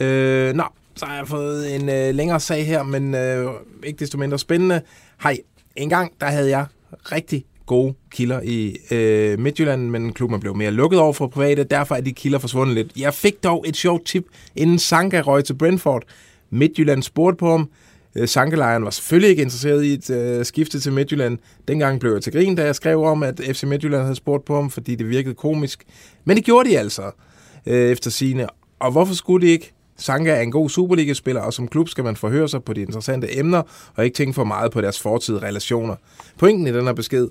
Øh, 0.00 0.54
nå, 0.54 0.64
så 0.96 1.06
har 1.06 1.16
jeg 1.16 1.28
fået 1.28 1.74
en 1.76 1.88
øh, 1.88 2.14
længere 2.14 2.40
sag 2.40 2.66
her, 2.66 2.82
men 2.82 3.14
øh, 3.14 3.46
ikke 3.84 3.98
desto 3.98 4.18
mindre 4.18 4.38
spændende. 4.38 4.80
Hej, 5.22 5.38
en 5.76 5.88
gang 5.88 6.12
der 6.20 6.26
havde 6.26 6.48
jeg 6.50 6.66
rigtig 7.12 7.44
gode 7.66 7.94
kilder 8.10 8.40
i 8.44 8.76
øh, 8.90 9.38
Midtjylland, 9.38 9.90
men 9.90 10.12
klubben 10.12 10.40
blev 10.40 10.56
mere 10.56 10.70
lukket 10.70 11.00
over 11.00 11.12
for 11.12 11.26
private, 11.26 11.64
derfor 11.64 11.94
er 11.94 12.00
de 12.00 12.12
kilder 12.12 12.38
forsvundet 12.38 12.74
lidt. 12.74 12.92
Jeg 12.96 13.14
fik 13.14 13.44
dog 13.44 13.64
et 13.68 13.76
sjovt 13.76 14.06
tip, 14.06 14.24
inden 14.56 14.78
Sanka 14.78 15.20
røg 15.20 15.44
til 15.44 15.54
Brentford. 15.54 16.02
Midtjylland 16.50 17.02
spurgte 17.02 17.36
på 17.36 17.50
ham. 17.50 17.70
Øh, 18.14 18.28
Sankelejren 18.28 18.84
var 18.84 18.90
selvfølgelig 18.90 19.30
ikke 19.30 19.42
interesseret 19.42 19.84
i 19.84 19.92
et 19.92 20.10
øh, 20.10 20.44
skifte 20.44 20.80
til 20.80 20.92
Midtjylland. 20.92 21.38
Dengang 21.68 22.00
blev 22.00 22.12
jeg 22.12 22.22
til 22.22 22.32
grin, 22.32 22.54
da 22.54 22.64
jeg 22.64 22.74
skrev 22.74 23.02
om, 23.02 23.22
at 23.22 23.40
FC 23.44 23.62
Midtjylland 23.62 24.02
havde 24.02 24.16
spurgt 24.16 24.44
på 24.44 24.54
ham, 24.54 24.70
fordi 24.70 24.94
det 24.94 25.08
virkede 25.08 25.34
komisk. 25.34 25.84
Men 26.24 26.36
det 26.36 26.44
gjorde 26.44 26.70
de 26.70 26.78
altså, 26.78 27.10
øh, 27.66 27.90
efter 27.90 28.10
sine. 28.10 28.46
Og 28.78 28.92
hvorfor 28.92 29.14
skulle 29.14 29.46
de 29.46 29.52
ikke? 29.52 29.72
Sanka 29.96 30.30
er 30.30 30.40
en 30.40 30.50
god 30.50 30.70
Superliga-spiller, 30.70 31.42
og 31.42 31.52
som 31.52 31.68
klub 31.68 31.88
skal 31.88 32.04
man 32.04 32.16
forhøre 32.16 32.48
sig 32.48 32.64
på 32.64 32.72
de 32.72 32.80
interessante 32.80 33.38
emner, 33.38 33.62
og 33.94 34.04
ikke 34.04 34.16
tænke 34.16 34.34
for 34.34 34.44
meget 34.44 34.72
på 34.72 34.80
deres 34.80 35.00
fortidige 35.00 35.42
relationer. 35.42 35.96
Pointen 36.38 36.66
i 36.66 36.72
den 36.72 36.84
her 36.84 36.92
besked. 36.92 37.28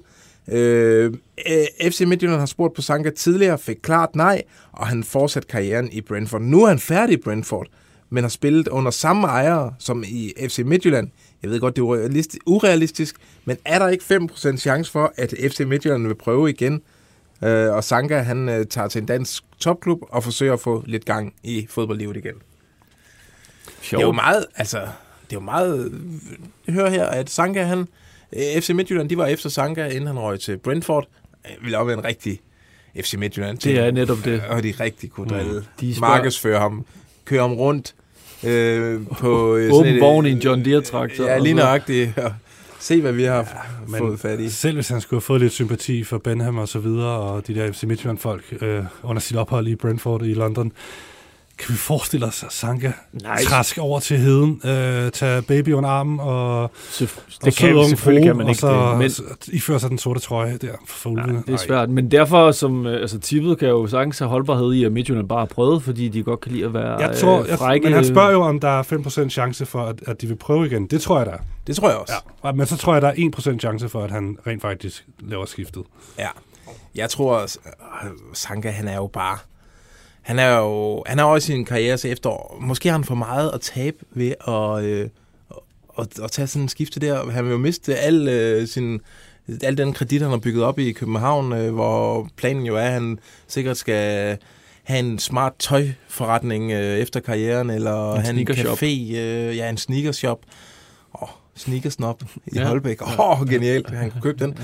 Øh, 0.48 1.14
øh, 1.50 1.92
FC 1.92 2.02
Midtjylland 2.02 2.40
har 2.40 2.46
spurgt 2.46 2.74
på 2.74 2.82
Sanka 2.82 3.10
tidligere, 3.10 3.58
fik 3.58 3.78
klart 3.82 4.16
nej, 4.16 4.44
og 4.72 4.88
han 4.88 5.04
fortsatte 5.04 5.48
karrieren 5.48 5.92
i 5.92 6.02
Brentford. 6.02 6.42
Nu 6.42 6.64
er 6.64 6.68
han 6.68 6.80
færdig 6.80 7.14
i 7.14 7.22
Brentford, 7.22 7.68
men 8.10 8.24
har 8.24 8.30
spillet 8.30 8.68
under 8.68 8.92
samme 8.92 9.28
ejere 9.28 9.74
som 9.80 10.04
i 10.08 10.34
FC 10.48 10.60
Midtjylland. 10.66 11.10
Jeg 11.44 11.52
ved 11.52 11.60
godt, 11.60 11.76
det 11.76 11.82
er 11.82 11.86
urealistisk, 11.86 12.42
urealistisk 12.46 13.16
men 13.46 13.58
er 13.66 13.80
der 13.80 13.88
ikke 13.88 14.04
5% 14.32 14.58
chance 14.58 14.92
for, 14.92 15.14
at 15.16 15.34
FC 15.52 15.60
Midtjylland 15.60 16.08
vil 16.08 16.16
prøve 16.16 16.50
igen? 16.50 16.82
Øh, 17.44 17.74
og 17.74 17.84
Sanka, 17.84 18.18
han 18.18 18.50
øh, 18.50 18.66
tager 18.66 18.88
til 18.88 19.02
en 19.02 19.06
dansk 19.06 19.44
topklub 19.60 20.00
og 20.10 20.24
forsøger 20.24 20.54
at 20.54 20.60
få 20.60 20.84
lidt 20.86 21.06
gang 21.06 21.34
i 21.44 21.68
fodboldlivet 21.70 22.18
igen. 22.18 22.36
Det 23.82 23.94
er 23.94 24.02
jo 24.02 24.12
meget, 24.12 24.46
altså, 24.56 24.80
det 25.24 25.36
er 25.36 25.40
jo 25.40 25.40
meget, 25.40 26.02
hører 26.70 26.90
her, 26.90 27.06
at 27.06 27.30
Sanka, 27.30 27.64
han 27.64 27.88
FC 28.60 28.70
Midtjylland, 28.70 29.10
de 29.10 29.18
var 29.18 29.25
efter 29.25 29.50
Sanka, 29.50 29.88
inden 29.88 30.08
han 30.08 30.20
røg 30.20 30.40
til 30.40 30.58
Brentford. 30.58 31.08
Det 31.44 31.52
ville 31.62 31.78
også 31.78 31.86
være 31.86 31.98
en 31.98 32.06
rigtig 32.06 32.40
FC 33.02 33.13
Midtjylland. 33.13 33.58
Det 33.58 33.80
er 33.80 33.92
netop 33.92 34.18
det. 34.25 34.42
Og 34.50 34.63
de 34.63 34.74
rigtig 34.80 35.12
kunne 35.12 35.28
drille. 35.30 35.52
Mm. 35.60 35.66
De 35.80 35.96
spørger- 35.96 36.16
Markedsføre 36.16 36.60
ham. 36.60 36.86
Køre 37.25 37.42
ham 37.42 37.54
rundt. 37.54 37.96
Øh, 38.44 39.02
på 39.20 39.56
øh, 39.56 39.74
Åben 39.74 40.00
vogn 40.00 40.25
i 40.25 40.32
en 40.32 40.38
John 40.40 40.66
Deere-traktor. 40.66 41.25
Ja, 41.25 41.38
lige 41.38 41.54
nøjagtigt. 41.54 42.10
Se, 42.80 43.02
hvad 43.02 43.12
vi 43.13 43.24
har 43.24 43.36
ja, 43.38 43.44
men 43.88 43.98
fået 43.98 44.20
fat 44.20 44.40
i. 44.40 44.50
Selv 44.50 44.74
hvis 44.75 44.90
han 44.90 45.02
skulle 45.02 45.18
have 45.18 45.22
fået 45.25 45.42
lidt 45.42 45.54
sympati 45.54 46.04
for 46.04 46.18
Benham 46.18 46.58
og 46.58 46.68
så 46.68 46.80
videre, 46.80 47.20
og 47.20 47.48
de 47.48 47.56
der 47.56 47.72
FC 47.72 47.84
Midtjylland-folk 47.84 48.44
øh, 48.62 48.84
under 49.04 49.20
sit 49.20 49.38
ophold 49.38 49.68
i 49.68 49.75
Brentford 49.75 50.22
i 50.22 50.34
London, 50.34 50.72
kan 51.58 51.74
vi 51.74 51.78
forestille 51.78 52.26
os, 52.26 52.44
at 52.44 52.52
Sanka 52.54 52.92
Nej. 53.14 53.44
træsk 53.44 53.78
over 53.78 54.00
til 54.00 54.18
heden, 54.18 54.62
øh, 54.66 55.12
tage 55.12 55.42
baby 55.42 55.74
under 55.74 55.90
armen 55.90 56.20
og, 56.20 56.72
Så, 56.90 57.04
og 57.04 57.46
det 57.46 57.56
kan, 57.56 57.76
ung 57.76 57.90
selvfølgelig 57.90 58.24
frue, 58.24 58.30
kan 58.30 58.38
man 58.38 58.46
og 58.46 58.50
ikke 58.50 58.60
så, 58.62 58.90
det. 58.90 58.98
Men, 58.98 59.10
så 59.10 59.24
ifører 59.48 59.78
sig 59.78 59.90
den 59.90 59.98
sorte 59.98 60.20
trøje 60.20 60.58
der 60.58 60.72
for 60.88 61.10
ulvene. 61.10 61.44
det 61.48 61.54
er 61.54 61.58
svært, 61.58 61.90
men 61.90 62.12
derfor 62.12 62.52
som, 62.52 62.86
øh, 62.88 63.02
altså 63.02 63.20
tippet 63.20 63.58
kan 63.60 63.68
jo 63.68 63.88
sagtens 63.88 64.20
have 64.20 64.30
holdbarhed 64.30 64.74
i, 64.74 64.84
at 64.84 64.92
Midtjylland 64.92 65.30
bare 65.30 65.40
har 65.40 65.46
prøvet, 65.46 65.84
fordi 65.84 66.10
de 66.10 66.24
godt 66.24 66.40
kan 66.42 66.52
lide 66.52 66.66
at 66.66 66.74
være 66.74 67.02
Jeg 67.02 67.18
tror, 67.18 67.42
øh, 67.42 67.50
jeg, 67.50 67.58
frække. 67.58 67.84
men 67.86 67.94
han 67.94 68.06
spørger 68.06 68.32
jo, 68.32 68.42
om 68.42 68.60
der 68.60 68.80
er 68.80 68.84
5% 69.26 69.30
chance 69.30 69.66
for, 69.66 69.86
at, 69.86 69.96
at 70.08 70.22
de 70.22 70.28
vil 70.28 70.36
prøve 70.36 70.66
igen. 70.66 70.88
Det 70.88 71.02
tror 71.02 71.18
jeg, 71.18 71.26
der 71.26 71.32
er. 71.32 71.38
Det 71.68 71.76
tror 71.76 71.90
jeg 71.90 71.98
også. 71.98 72.14
Ja. 72.44 72.52
Men 72.52 72.66
så 72.66 72.78
tror 72.78 72.94
jeg, 72.94 73.02
der 73.02 73.08
er 73.08 73.54
1% 73.56 73.60
chance 73.60 73.90
for, 73.90 74.04
at 74.04 74.12
han 74.12 74.38
rent 74.48 74.62
faktisk 74.62 75.06
laver 75.20 75.46
skiftet. 75.46 75.84
Ja. 76.20 76.28
Jeg 76.96 77.10
tror, 77.10 77.38
at 77.38 77.58
øh, 78.04 78.10
Sanka, 78.34 78.70
han 78.70 78.88
er 78.88 78.96
jo 78.96 79.08
bare... 79.08 79.38
Han 80.24 80.39
er 80.39 80.58
jo 80.58 81.03
han 81.06 81.20
er 81.20 81.24
også 81.24 81.51
i 81.51 81.56
sin 81.56 81.65
karriere 81.65 81.98
til 81.98 82.12
efterår. 82.12 82.58
Måske 82.62 82.89
har 82.89 82.98
han 82.98 83.03
for 83.03 83.15
meget 83.15 83.51
at 83.53 83.62
tabe 83.62 83.98
ved 84.12 84.34
at, 84.48 84.84
øh, 84.84 85.10
at, 86.00 86.20
at 86.24 86.32
tage 86.32 86.48
sådan 86.48 86.62
en 86.62 86.70
skifte 86.70 87.00
der. 87.00 87.30
Han 87.30 87.46
vil 87.46 87.51
jo 87.51 87.58
miste 87.58 87.96
al, 87.96 88.27
øh, 88.27 88.68
sin, 88.68 89.01
al 89.63 89.77
den 89.77 89.94
kredit, 89.94 90.22
han 90.22 90.32
har 90.32 90.38
bygget 90.38 90.63
op 90.63 90.80
i 90.80 90.92
København, 90.92 91.53
øh, 91.53 91.74
hvor 91.74 92.30
planen 92.36 92.65
jo 92.65 92.75
er, 92.75 92.82
at 92.82 92.92
han 92.92 93.20
sikkert 93.48 93.77
skal 93.77 94.38
have 94.84 95.00
en 95.00 95.20
smart 95.20 95.53
tøjforretning 95.60 96.72
øh, 96.72 96.98
efter 96.98 97.20
karrieren, 97.20 97.70
eller 97.70 98.13
En 98.13 98.22
have 98.22 98.39
en 98.39 98.48
café, 98.48 99.18
øh, 99.18 99.58
ja, 99.58 99.70
en 99.70 99.77
sneakershop. 99.77 100.39
Oh, 101.13 101.30
sneakersnop 101.56 102.24
i 102.46 102.56
ja. 102.56 102.68
Holbæk. 102.68 103.01
Åh, 103.01 103.42
oh, 103.42 103.50
genialt, 103.50 103.89
han 103.89 104.12
kunne 104.12 104.22
købe 104.22 104.46
den. 104.46 104.58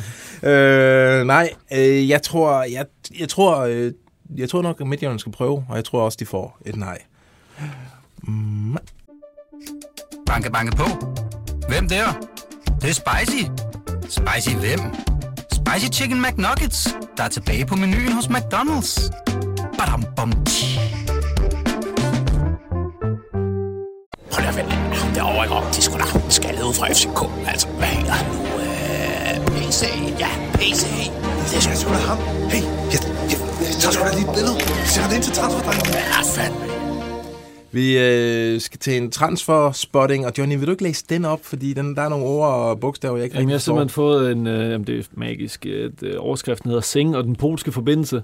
Øh, 0.49 1.25
nej, 1.25 1.53
øh, 1.73 2.09
jeg 2.09 2.21
tror, 2.21 2.63
jeg, 2.63 2.85
jeg 3.19 3.29
tror, 3.29 3.57
øh, 3.57 3.91
jeg 4.35 4.49
tror 4.49 4.61
nok, 4.61 4.81
at 4.81 4.87
Midtjylland 4.87 5.19
skal 5.19 5.31
prøve, 5.31 5.65
og 5.69 5.75
jeg 5.75 5.85
tror 5.85 6.01
også, 6.01 6.17
de 6.19 6.25
får 6.25 6.57
et 6.65 6.75
nej. 6.75 6.97
Mm, 8.23 8.77
Banke, 10.25 10.51
banke 10.51 10.75
på. 10.75 10.85
Hvem 11.67 11.89
der? 11.89 12.05
Det, 12.65 12.81
det 12.81 12.89
er 12.89 12.93
spicy. 12.93 13.43
Spicy 14.09 14.55
hvem? 14.55 14.79
Spicy 15.53 15.99
Chicken 15.99 16.21
McNuggets, 16.21 16.95
der 17.17 17.23
er 17.23 17.27
tilbage 17.27 17.65
på 17.65 17.75
menuen 17.75 18.11
hos 18.11 18.25
McDonald's. 18.27 19.11
Badum, 19.77 20.03
bom, 20.15 20.31
tji. 20.45 20.79
Hold 24.33 24.45
da 24.45 24.51
vel, 24.61 24.71
ham 24.71 25.13
derovre 25.13 25.43
ikke 25.45 25.55
er 25.55 25.81
sgu 25.81 25.97
da 25.97 26.03
ham, 26.03 26.21
skaldet 26.29 26.63
ud 26.63 26.73
fra 26.73 26.87
FCK. 26.87 27.19
Altså, 27.51 27.67
hvad 27.67 27.87
hedder 27.87 28.11
han 28.11 28.25
nu? 28.35 28.41
Øh, 28.65 29.47
PC, 29.47 29.81
ja, 30.19 30.29
PC. 30.53 30.83
Det 31.49 31.71
er 31.71 31.75
sgu 31.75 31.89
da 31.89 32.01
ham. 32.09 32.17
Hey, 32.51 32.63
jeg 32.93 32.98
tager 33.79 33.93
sgu 33.93 34.03
da 34.03 34.11
lige 34.17 34.29
et 34.29 34.35
billede. 34.35 34.55
Sætter 34.93 35.09
det 35.09 35.15
ind 35.15 35.23
til 35.23 35.33
transferdrengen. 35.33 35.85
Ja, 35.93 36.21
fandme. 36.35 36.65
Vi 37.71 37.97
øh, 37.97 38.61
skal 38.61 38.79
til 38.79 38.97
en 38.97 39.11
transfer-spotting, 39.11 40.25
og 40.25 40.31
Johnny, 40.37 40.57
vil 40.57 40.67
du 40.67 40.71
ikke 40.71 40.83
læse 40.83 41.05
den 41.09 41.25
op? 41.25 41.39
Fordi 41.43 41.73
den, 41.73 41.95
der 41.95 42.01
er 42.01 42.09
nogle 42.09 42.25
ord 42.25 42.53
og 42.53 42.79
bogstaver, 42.79 43.17
jeg 43.17 43.23
ikke 43.23 43.35
Jamen, 43.35 43.49
jeg 43.49 43.53
har 43.53 43.55
rigtig 43.55 43.65
simpelthen 43.65 43.89
fået 43.89 44.31
en, 44.31 44.47
øh, 44.47 44.87
det 44.87 44.99
er 44.99 45.03
magisk, 45.11 45.65
et, 45.65 46.03
øh, 46.03 46.15
overskriften 46.17 46.69
hedder 46.69 46.81
Sing 46.81 47.17
og 47.17 47.23
den 47.23 47.35
polske 47.35 47.71
forbindelse. 47.71 48.23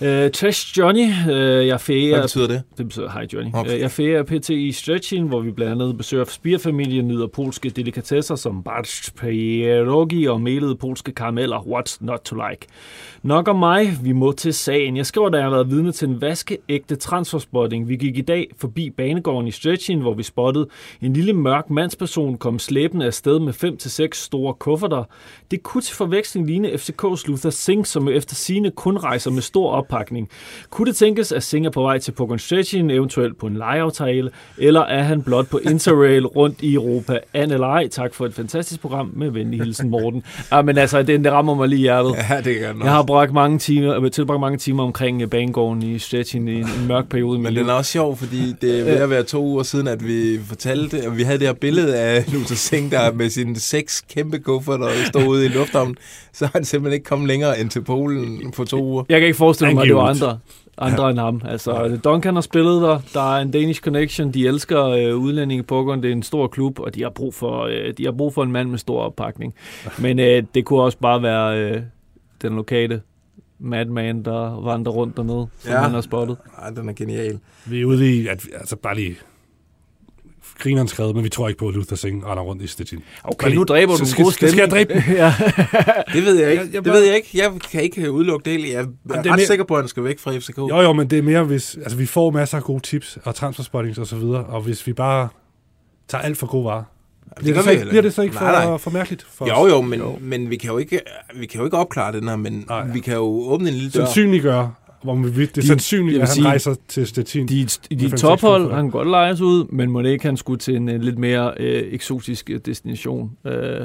Øh, 0.00 0.30
Trash 0.30 0.78
Johnny, 0.78 1.08
øh, 1.30 1.66
jeg 1.66 1.80
ferer... 1.80 2.14
Hvad 2.14 2.22
betyder 2.22 2.46
det? 2.46 2.62
Det 2.78 2.86
betyder 2.86 3.10
hej 3.10 3.26
Johnny. 3.32 3.48
Okay. 3.48 3.60
Okay. 3.60 3.80
Jeg 3.80 3.90
ferer 3.90 4.22
PT 4.22 4.50
i 4.50 4.72
Stretchin, 4.72 5.28
hvor 5.28 5.40
vi 5.40 5.50
blandt 5.50 5.72
andet 5.72 5.96
besøger 5.96 6.24
Spierfamilien, 6.24 7.08
nyder 7.08 7.26
polske 7.26 7.70
delikatesser 7.70 8.34
som 8.34 8.62
barszcz, 8.62 9.10
pierogi 9.10 10.26
og 10.26 10.40
melede 10.40 10.76
polske 10.76 11.12
karameller. 11.12 11.58
What's 11.58 11.96
not 12.00 12.20
to 12.24 12.36
like? 12.36 12.66
Nok 13.22 13.48
om 13.48 13.56
mig, 13.56 13.92
vi 14.02 14.12
må 14.12 14.32
til 14.32 14.54
sagen. 14.54 14.96
Jeg 14.96 15.06
skriver, 15.06 15.28
da 15.28 15.36
jeg 15.36 15.44
har 15.44 15.50
været 15.50 15.70
vidne 15.70 15.92
til 15.92 16.08
en 16.08 16.20
vaskeægte 16.20 16.96
transferspotting. 16.96 17.88
Vi 17.88 17.96
gik 17.96 18.18
i 18.18 18.22
dag 18.22 18.50
forbi 18.58 18.90
banegården 18.90 19.48
i 19.48 19.50
Stretchin, 19.50 20.00
hvor 20.00 20.14
vi 20.14 20.22
spottede 20.22 20.68
en 21.02 21.12
lille 21.12 21.32
mørk 21.32 21.70
mandsperson 21.70 22.36
komme 22.36 22.60
slæbende 22.60 23.06
afsted 23.06 23.38
med 23.38 23.52
5-6 24.12 24.24
store 24.24 24.54
kufferter. 24.54 25.04
Det 25.50 25.62
kunne 25.62 25.82
til 25.82 25.96
forveksling 25.96 26.46
ligne 26.46 26.68
FCK's 26.68 27.24
Luther 27.26 27.50
Singh, 27.50 27.84
som 27.84 28.08
efter 28.08 28.34
sine 28.34 28.70
kun 28.70 28.96
rejser 28.98 29.30
med 29.30 29.42
stor 29.42 29.83
oppakning. 29.84 30.28
Kunne 30.70 30.86
det 30.86 30.96
tænkes, 30.96 31.32
at 31.32 31.42
Singh 31.42 31.66
er 31.66 31.70
på 31.70 31.82
vej 31.82 31.98
til 31.98 32.12
Pogon 32.12 32.38
Stretchin, 32.38 32.90
eventuelt 32.90 33.38
på 33.38 33.46
en 33.46 33.56
lejeaftale, 33.56 34.30
eller 34.58 34.80
er 34.80 35.02
han 35.02 35.22
blot 35.22 35.46
på 35.48 35.58
Interrail 35.58 36.26
rundt 36.26 36.62
i 36.62 36.74
Europa? 36.74 37.18
An 37.34 37.50
eller 37.50 37.66
ej, 37.66 37.88
tak 37.88 38.14
for 38.14 38.26
et 38.26 38.34
fantastisk 38.34 38.80
program 38.80 39.10
med 39.16 39.30
venlig 39.30 39.60
hilsen, 39.60 39.90
Morten. 39.90 40.22
Ja, 40.52 40.62
men 40.62 40.78
altså, 40.78 41.02
det, 41.02 41.24
det 41.24 41.32
rammer 41.32 41.54
mig 41.54 41.68
lige 41.68 41.80
hjertet. 41.80 42.14
Ja, 42.30 42.36
det 42.36 42.58
kan 42.58 42.82
Jeg 42.82 42.90
har 42.90 43.02
brugt 43.02 43.32
mange 43.32 43.58
timer, 43.58 44.04
øh, 44.04 44.10
tilbragt 44.10 44.40
mange 44.40 44.58
timer 44.58 44.82
omkring 44.82 45.22
øh, 45.22 45.28
banegården 45.28 45.82
i 45.82 45.98
Stettin 45.98 46.48
i 46.48 46.54
en, 46.54 46.58
en 46.58 46.88
mørk 46.88 47.08
periode. 47.08 47.38
Men 47.38 47.56
den 47.56 47.68
er 47.68 47.72
også 47.72 47.90
sjov, 47.90 48.16
fordi 48.16 48.54
det 48.60 48.80
er 48.80 48.84
ved 48.84 48.92
at 48.92 49.10
være 49.10 49.22
to 49.22 49.44
uger 49.44 49.62
siden, 49.62 49.88
at 49.88 50.06
vi 50.06 50.38
fortalte, 50.46 51.02
at 51.02 51.16
vi 51.16 51.22
havde 51.22 51.38
det 51.38 51.46
her 51.46 51.54
billede 51.54 51.98
af 51.98 52.32
Luther 52.32 52.56
Singh, 52.56 52.90
der 52.90 53.12
med 53.12 53.30
sine 53.30 53.60
seks 53.60 54.04
kæmpe 54.14 54.38
kufferter 54.38 54.88
stod 55.06 55.26
ude 55.26 55.46
i 55.46 55.48
lufthavnen. 55.48 55.96
Så 56.32 56.48
han 56.52 56.64
simpelthen 56.64 56.94
ikke 56.94 57.04
kommet 57.04 57.28
længere 57.28 57.60
end 57.60 57.70
til 57.70 57.82
Polen 57.82 58.52
på 58.56 58.64
to 58.64 58.84
uger. 58.84 59.04
Jeg 59.08 59.20
kan 59.20 59.26
ikke 59.26 59.36
forestille 59.36 59.73
mig, 59.73 59.73
at 59.78 59.86
det 59.88 59.96
var 59.96 60.08
andre, 60.08 60.38
andre 60.78 61.04
ja. 61.04 61.10
end 61.10 61.18
ham. 61.18 61.42
Altså, 61.44 62.00
Duncan 62.04 62.34
har 62.34 62.40
spillet 62.40 62.82
der. 62.82 63.00
Der 63.14 63.34
er 63.36 63.42
en 63.42 63.50
Danish 63.50 63.80
Connection. 63.80 64.30
De 64.34 64.46
elsker 64.46 64.84
øh, 64.84 65.16
udlændinge 65.16 65.62
på 65.62 65.96
Det 66.02 66.04
er 66.04 66.12
en 66.12 66.22
stor 66.22 66.46
klub, 66.46 66.80
og 66.80 66.94
de 66.94 67.02
har 67.02 67.10
brug 67.10 67.34
for, 67.34 67.62
øh, 67.64 67.94
de 67.98 68.04
har 68.04 68.12
brug 68.12 68.34
for 68.34 68.42
en 68.42 68.52
mand 68.52 68.70
med 68.70 68.78
stor 68.78 69.00
oppakning. 69.02 69.54
Men 70.02 70.18
øh, 70.18 70.42
det 70.54 70.64
kunne 70.64 70.82
også 70.82 70.98
bare 70.98 71.22
være 71.22 71.58
øh, 71.60 71.82
den 72.42 72.56
lokale 72.56 73.00
madman, 73.58 74.22
der 74.22 74.60
vandrer 74.60 74.92
rundt 74.92 75.16
dernede, 75.16 75.46
som 75.58 75.70
Ja. 75.70 75.76
ja. 75.76 75.82
han 75.82 75.94
har 75.94 76.00
spottet. 76.00 76.36
Ej, 76.58 76.70
den 76.70 76.88
er 76.88 76.92
genial. 76.92 77.38
Vi 77.66 77.80
er 77.80 77.84
ude 77.84 78.12
i, 78.12 78.26
at, 78.26 78.46
altså 78.54 78.76
bare 78.76 78.94
lige 78.94 79.16
grineren 80.58 80.88
skrevet, 80.88 81.14
men 81.14 81.24
vi 81.24 81.28
tror 81.28 81.48
ikke 81.48 81.58
på, 81.58 81.68
at 81.68 81.74
Luther 81.74 81.96
Singh 81.96 82.26
render 82.26 82.42
rundt 82.42 82.62
i 82.62 82.66
Stettin. 82.66 82.98
Okay, 83.24 83.54
nu 83.54 83.64
dræber 83.64 83.94
du 83.96 84.00
en 84.00 84.06
skal- 84.06 84.24
god 84.24 84.32
skal- 84.32 84.48
skal 84.50 84.60
jeg 84.60 84.70
dræbe 84.70 84.92
ja. 85.08 85.34
Det 86.12 86.24
ved 86.24 86.34
jeg 86.38 86.50
ikke. 86.50 86.62
Jeg- 86.64 86.72
jeg 86.74 86.84
det 86.84 86.84
bare- 86.84 86.94
ved 86.94 87.02
jeg 87.06 87.16
ikke. 87.16 87.28
Jeg 87.34 87.52
kan 87.70 87.82
ikke 87.82 88.12
udelukke 88.12 88.50
det. 88.50 88.60
Jeg 88.68 88.72
er 88.72 88.82
det 88.82 88.90
er 89.08 89.16
ret 89.18 89.24
mere- 89.26 89.46
sikker 89.46 89.64
på, 89.64 89.74
at 89.74 89.82
han 89.82 89.88
skal 89.88 90.04
væk 90.04 90.18
fra 90.18 90.32
FCK. 90.38 90.58
Jo, 90.58 90.80
jo, 90.80 90.92
men 90.92 91.10
det 91.10 91.18
er 91.18 91.22
mere, 91.22 91.44
hvis... 91.44 91.74
Altså, 91.76 91.96
vi 91.98 92.06
får 92.06 92.30
masser 92.30 92.56
af 92.58 92.64
gode 92.64 92.80
tips 92.80 93.18
og 93.24 93.34
transferspottings 93.34 93.98
og 93.98 94.06
så 94.06 94.16
videre, 94.16 94.44
og 94.44 94.60
hvis 94.62 94.86
vi 94.86 94.92
bare 94.92 95.28
tager 96.08 96.22
alt 96.22 96.38
for 96.38 96.46
gode 96.46 96.64
varer, 96.64 96.82
bliver, 97.36 97.54
gør 97.62 97.62
det, 97.72 97.80
så, 97.80 97.86
bliver 97.88 98.02
det 98.02 98.14
så 98.14 98.22
ikke 98.22 98.34
for, 98.34 98.44
Nej, 98.44 98.64
nej. 98.66 98.78
for 98.78 98.90
mærkeligt 98.90 99.26
for 99.34 99.46
Jo, 99.48 99.54
os? 99.54 99.70
jo, 99.72 99.80
men, 99.80 100.00
jo. 100.00 100.18
men 100.20 100.50
vi, 100.50 100.56
kan 100.56 100.70
jo 100.70 100.78
ikke, 100.78 101.00
vi 101.36 101.46
kan 101.46 101.58
jo 101.58 101.64
ikke 101.64 101.76
opklare 101.76 102.12
den 102.12 102.28
her, 102.28 102.36
men 102.36 102.64
Nej. 102.68 102.86
vi 102.86 103.00
kan 103.00 103.14
jo 103.14 103.22
åbne 103.24 103.68
en 103.68 103.74
lille 103.74 103.90
dør. 103.90 104.04
Sandsynliggøre, 104.04 104.72
hvor 105.04 105.14
vi, 105.14 105.40
det 105.40 105.50
er 105.58 105.60
De- 105.60 105.66
sandsynligt, 105.66 106.14
at 106.22 106.28
han 106.28 106.34
sige, 106.34 106.46
rejser 106.46 106.74
til 106.88 107.06
Stettin. 107.06 107.48
De, 107.48 107.66
de 107.90 108.16
tophold, 108.16 108.72
han 108.72 108.84
kan 108.84 108.90
godt 108.90 109.08
lejes 109.08 109.40
ud, 109.40 109.64
men 109.72 109.90
må 109.90 110.02
det 110.02 110.08
ikke, 110.10 110.24
han 110.26 110.36
skulle 110.36 110.58
til 110.58 110.76
en, 110.76 110.88
øh, 110.88 111.00
lidt 111.00 111.18
mere 111.18 111.52
øh, 111.60 111.92
eksotisk 111.92 112.50
øh, 112.50 112.60
destination. 112.66 113.30
Øh, 113.46 113.80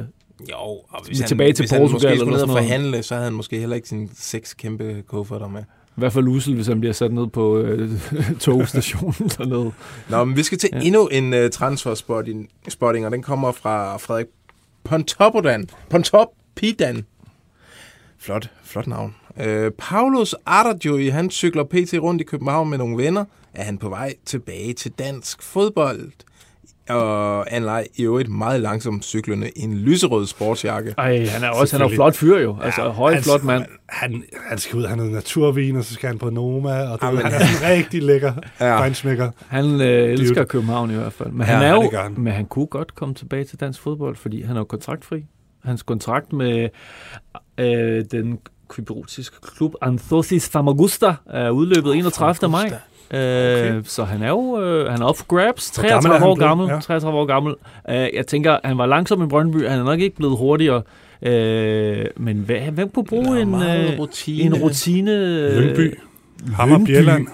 Jo, 0.49 0.55
og 0.57 1.03
hvis 1.05 1.17
vi 1.19 1.21
han, 1.21 1.27
tilbage 1.27 1.53
til 1.53 1.63
hvis 1.63 1.71
han 1.71 1.79
Portugal 1.81 1.93
måske 1.93 2.07
eller 2.07 2.17
skulle 2.19 2.35
ned 2.35 2.41
og 2.43 2.49
forhandle, 2.49 3.03
så 3.03 3.13
havde 3.13 3.23
han 3.25 3.33
måske 3.33 3.59
heller 3.59 3.75
ikke 3.75 3.87
sine 3.89 4.09
seks 4.15 4.53
kæmpe 4.53 5.03
kufferter 5.07 5.47
med. 5.47 5.61
I 5.61 5.63
hvert 5.99 6.13
fald 6.13 6.27
usel, 6.27 6.55
hvis 6.55 6.67
han 6.67 6.79
bliver 6.79 6.93
sat 6.93 7.13
ned 7.13 7.27
på 7.27 7.57
øh, 7.57 7.89
togstationen 8.39 9.29
dernede. 9.37 9.71
Nå, 10.09 10.23
men 10.23 10.37
vi 10.37 10.43
skal 10.43 10.57
til 10.57 10.69
Ja. 10.73 10.79
endnu 10.83 11.07
en 11.07 11.33
uh, 11.33 11.39
transfer-spotting, 11.51 12.49
spotting, 12.69 13.05
og 13.05 13.11
den 13.11 13.21
kommer 13.21 13.51
fra 13.51 13.97
Frederik 13.97 14.25
Pontopodan. 14.83 15.69
Pontopidan. 15.89 17.05
Flot, 18.17 18.49
flot 18.63 18.87
navn. 18.87 19.15
Uh, 19.47 19.71
Paulus 19.77 20.35
Ardagui, 20.45 21.07
han 21.09 21.29
cykler 21.29 21.63
pt. 21.63 21.93
rundt 21.93 22.21
i 22.21 22.23
København 22.23 22.69
med 22.69 22.77
nogle 22.77 22.97
venner. 23.03 23.25
Er 23.53 23.63
han 23.63 23.77
på 23.77 23.89
vej 23.89 24.13
tilbage 24.25 24.73
til 24.73 24.91
dansk 24.91 25.43
fodbold? 25.43 26.11
Og 26.89 27.45
han 27.51 27.63
leger 27.63 27.83
i 27.95 28.03
øvrigt 28.03 28.29
meget 28.29 28.61
langsomt 28.61 29.05
cyklende 29.05 29.49
i 29.55 29.61
en 29.61 29.73
lyserød 29.77 30.25
sportsjakke. 30.27 30.93
Ej, 30.97 31.25
han 31.25 31.43
er 31.43 31.49
også 31.49 31.77
han 31.77 31.85
er 31.85 31.95
flot 31.95 32.15
fyr 32.15 32.37
jo. 32.37 32.57
Altså, 32.61 32.81
ja, 32.83 32.89
høj, 32.89 33.13
han, 33.13 33.23
flot 33.23 33.43
mand. 33.43 33.65
Han, 33.89 34.23
han 34.49 34.57
skal 34.57 34.77
ud, 34.79 34.85
han 34.85 34.99
er 34.99 35.03
naturvin, 35.03 35.75
og 35.75 35.83
så 35.83 35.93
skal 35.93 36.07
han 36.07 36.17
på 36.17 36.29
Noma, 36.29 36.81
og 36.91 36.99
det, 37.01 37.07
Jamen, 37.07 37.21
han 37.21 37.33
er 37.41 37.45
sådan 37.45 37.69
rigtig 37.77 38.03
lækker 38.03 38.33
Ja. 38.59 38.79
fejnsmækker. 38.79 39.31
Han 39.47 39.65
øh, 39.81 40.09
elsker 40.09 40.35
Dude. 40.35 40.45
København 40.45 40.91
i 40.91 40.93
hvert 40.93 41.13
fald. 41.13 41.31
Men 41.31 41.47
Ja, 41.47 41.53
han 41.53 41.63
er 41.65 41.71
jo, 41.71 41.91
han. 41.93 42.13
men 42.17 42.33
han 42.33 42.45
kunne 42.45 42.67
godt 42.67 42.95
komme 42.95 43.15
tilbage 43.15 43.43
til 43.43 43.59
dansk 43.59 43.81
fodbold, 43.81 44.15
fordi 44.15 44.41
han 44.41 44.55
er 44.55 44.59
jo 44.59 44.65
kontraktfri. 44.65 45.25
Hans 45.63 45.83
kontrakt 45.83 46.33
med 46.33 46.69
øh, 47.57 48.05
den 48.11 48.39
kypriotiske 48.69 49.35
klub 49.41 49.73
Anthosis 49.81 50.49
Famagusta 50.49 51.15
er 51.25 51.49
udløbet 51.49 51.95
31. 51.95 52.49
maj. 52.51 52.65
Øh, 52.65 53.19
okay. 53.19 53.81
Så 53.83 54.03
han 54.03 54.23
er 54.23 54.29
jo 54.29 54.61
øh, 54.61 54.91
han 54.91 55.01
er 55.01 55.05
op 55.05 55.17
for 55.17 55.25
grabs. 55.25 55.69
Hvor 55.69 55.83
gammel 55.89 56.09
33 56.11 56.15
er 56.15 56.19
han 56.19 56.27
år 56.29 56.35
gammel. 56.35 56.67
Ja. 56.67 56.79
33 56.79 57.19
år 57.19 57.25
gammel. 57.25 57.55
Øh, 57.89 58.07
jeg 58.13 58.27
tænker, 58.27 58.57
han 58.63 58.77
var 58.77 58.85
langsom 58.85 59.23
i 59.23 59.27
Brøndby. 59.27 59.67
Han 59.67 59.79
er 59.79 59.83
nok 59.83 59.99
ikke 59.99 60.15
blevet 60.15 60.37
hurtigere. 60.37 60.81
Øh, 61.21 62.05
men 62.17 62.37
hvad, 62.37 62.59
hvem 62.59 62.89
kunne 62.89 63.05
bruge 63.05 63.41
en, 63.41 63.53
øh, 63.55 63.99
rutine. 63.99 64.43
en 64.43 64.53
rutine... 64.63 65.61
Lyngby. 65.61 65.99
Hammer 66.53 66.85
Bjelland. 66.85 67.27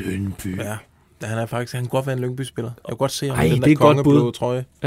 Lyngby. 0.00 0.58
Ja. 0.58 0.76
Han 1.26 1.38
er 1.38 1.46
faktisk, 1.46 1.74
han 1.74 1.82
kan 1.82 1.88
godt 1.88 2.06
være 2.06 2.16
en 2.16 2.22
Lyngby-spiller. 2.22 2.70
Jeg 2.76 2.88
kan 2.92 2.96
godt 2.96 3.12
se 3.12 3.28
ham 3.28 3.36
Ej, 3.38 3.44
i 3.44 3.48
den 3.48 3.54
det 3.56 3.62
der 3.64 3.68
er 3.68 3.72
et 3.72 3.78
godt 3.78 3.96
bud. 3.96 4.02
kongeblå 4.04 4.30
trøje. 4.30 4.64
I- 4.82 4.86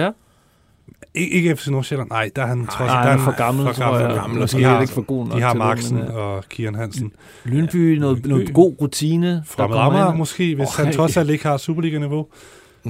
Ikke 1.15 1.55
FC 1.55 1.67
Nordsjælland. 1.67 2.09
Nej, 2.09 2.29
der 2.35 2.41
er 2.41 2.45
han 2.47 2.67
trods 2.67 2.79
Nej, 2.87 3.03
der 3.03 3.09
han 3.09 3.19
er 3.19 3.23
for 3.23 3.37
gammel, 3.37 3.65
for 3.65 3.73
tror 3.73 3.97
jeg. 3.97 3.99
gammel. 4.01 4.19
gammel, 4.19 4.41
Og 4.41 4.51
de 4.51 4.63
er 4.63 4.67
har, 4.67 4.81
ikke 4.81 4.93
for 4.93 5.01
god 5.01 5.27
nok 5.27 5.37
de 5.37 5.41
har 5.41 5.49
det, 5.49 5.57
Marksen 5.57 5.97
men, 5.97 6.07
øh, 6.07 6.15
og 6.15 6.43
Kian 6.49 6.75
Hansen. 6.75 7.11
Lyngby, 7.45 7.97
noget, 7.97 8.25
noget 8.25 8.53
god 8.53 8.75
rutine. 8.81 9.27
der 9.27 9.41
Fremad 9.45 9.77
kommer 9.77 9.99
Amager 9.99 10.15
måske, 10.15 10.55
hvis 10.55 10.67
Øj. 10.79 10.85
han 10.85 10.93
trods 10.93 11.17
alt 11.17 11.29
ikke 11.29 11.45
har 11.47 11.57
Superliga-niveau. 11.57 12.27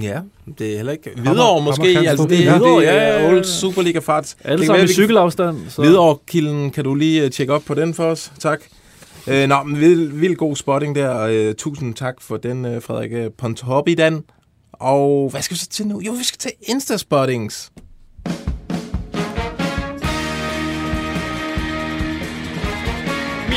Ja, 0.02 0.20
det 0.60 0.72
er 0.72 0.76
heller 0.76 0.92
ikke... 0.92 1.10
Hvidovre 1.18 1.64
måske, 1.64 1.94
Hammer 1.96 2.10
altså 2.10 2.24
det, 2.24 2.38
det 2.38 2.52
Hvidovre, 2.52 2.86
er 2.86 3.20
ja, 3.22 3.28
old 3.30 3.44
Superliga-fart. 3.44 4.36
Alle 4.44 4.58
Det 4.58 4.68
sammen 4.68 4.86
i 4.86 4.88
cykelafstand. 4.88 5.58
Så. 5.70 5.82
Hvidovre-kilden, 5.82 6.72
kan 6.72 6.84
du 6.84 6.96
lige 6.96 7.24
uh, 7.26 7.30
tjekke 7.32 7.54
op 7.54 7.62
på 7.68 7.74
den 7.74 7.94
for 7.94 8.04
os? 8.04 8.32
Tak. 8.40 8.60
Uh, 9.28 9.34
nå, 9.34 9.64
men 9.64 9.80
vild, 9.80 10.12
vild 10.12 10.36
god 10.36 10.56
spotting 10.56 10.96
der. 10.96 11.48
Uh, 11.50 11.54
tusind 11.58 11.94
tak 11.94 12.16
for 12.22 12.38
den, 12.38 12.66
uh, 12.66 12.82
Frederik 12.84 13.12
uh, 13.28 13.34
Pontoppidan. 13.38 14.24
Og 14.74 15.30
hvad 15.32 15.42
skal 15.42 15.56
vi 15.56 15.60
så 15.60 15.68
til 15.70 15.88
nu? 15.88 16.02
Jo, 16.02 16.12
vi 16.12 16.24
skal 16.24 16.38
til 16.40 16.52
Insta-spottings. 16.70 17.70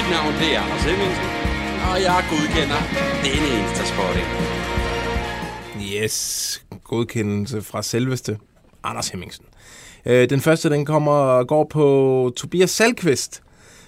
Mit 0.07 0.13
navn 0.13 0.35
det 0.35 0.55
er 0.55 0.61
Anders 0.61 0.85
Hemmingsen, 0.85 1.25
og 1.91 2.03
jeg 2.03 2.25
godkender 2.31 2.81
denne 3.25 3.49
Instaspotting. 3.61 4.27
Yes, 5.95 6.65
godkendelse 6.85 7.63
fra 7.63 7.83
selveste 7.83 8.39
Anders 8.85 9.09
Hemmingsen. 9.09 9.45
Øh, 10.07 10.31
den 10.31 10.41
første, 10.41 10.71
den 10.71 10.85
kommer 10.85 11.45
går 11.45 11.65
på 11.65 12.33
Tobias 12.37 12.71
Salkvist. 12.71 13.43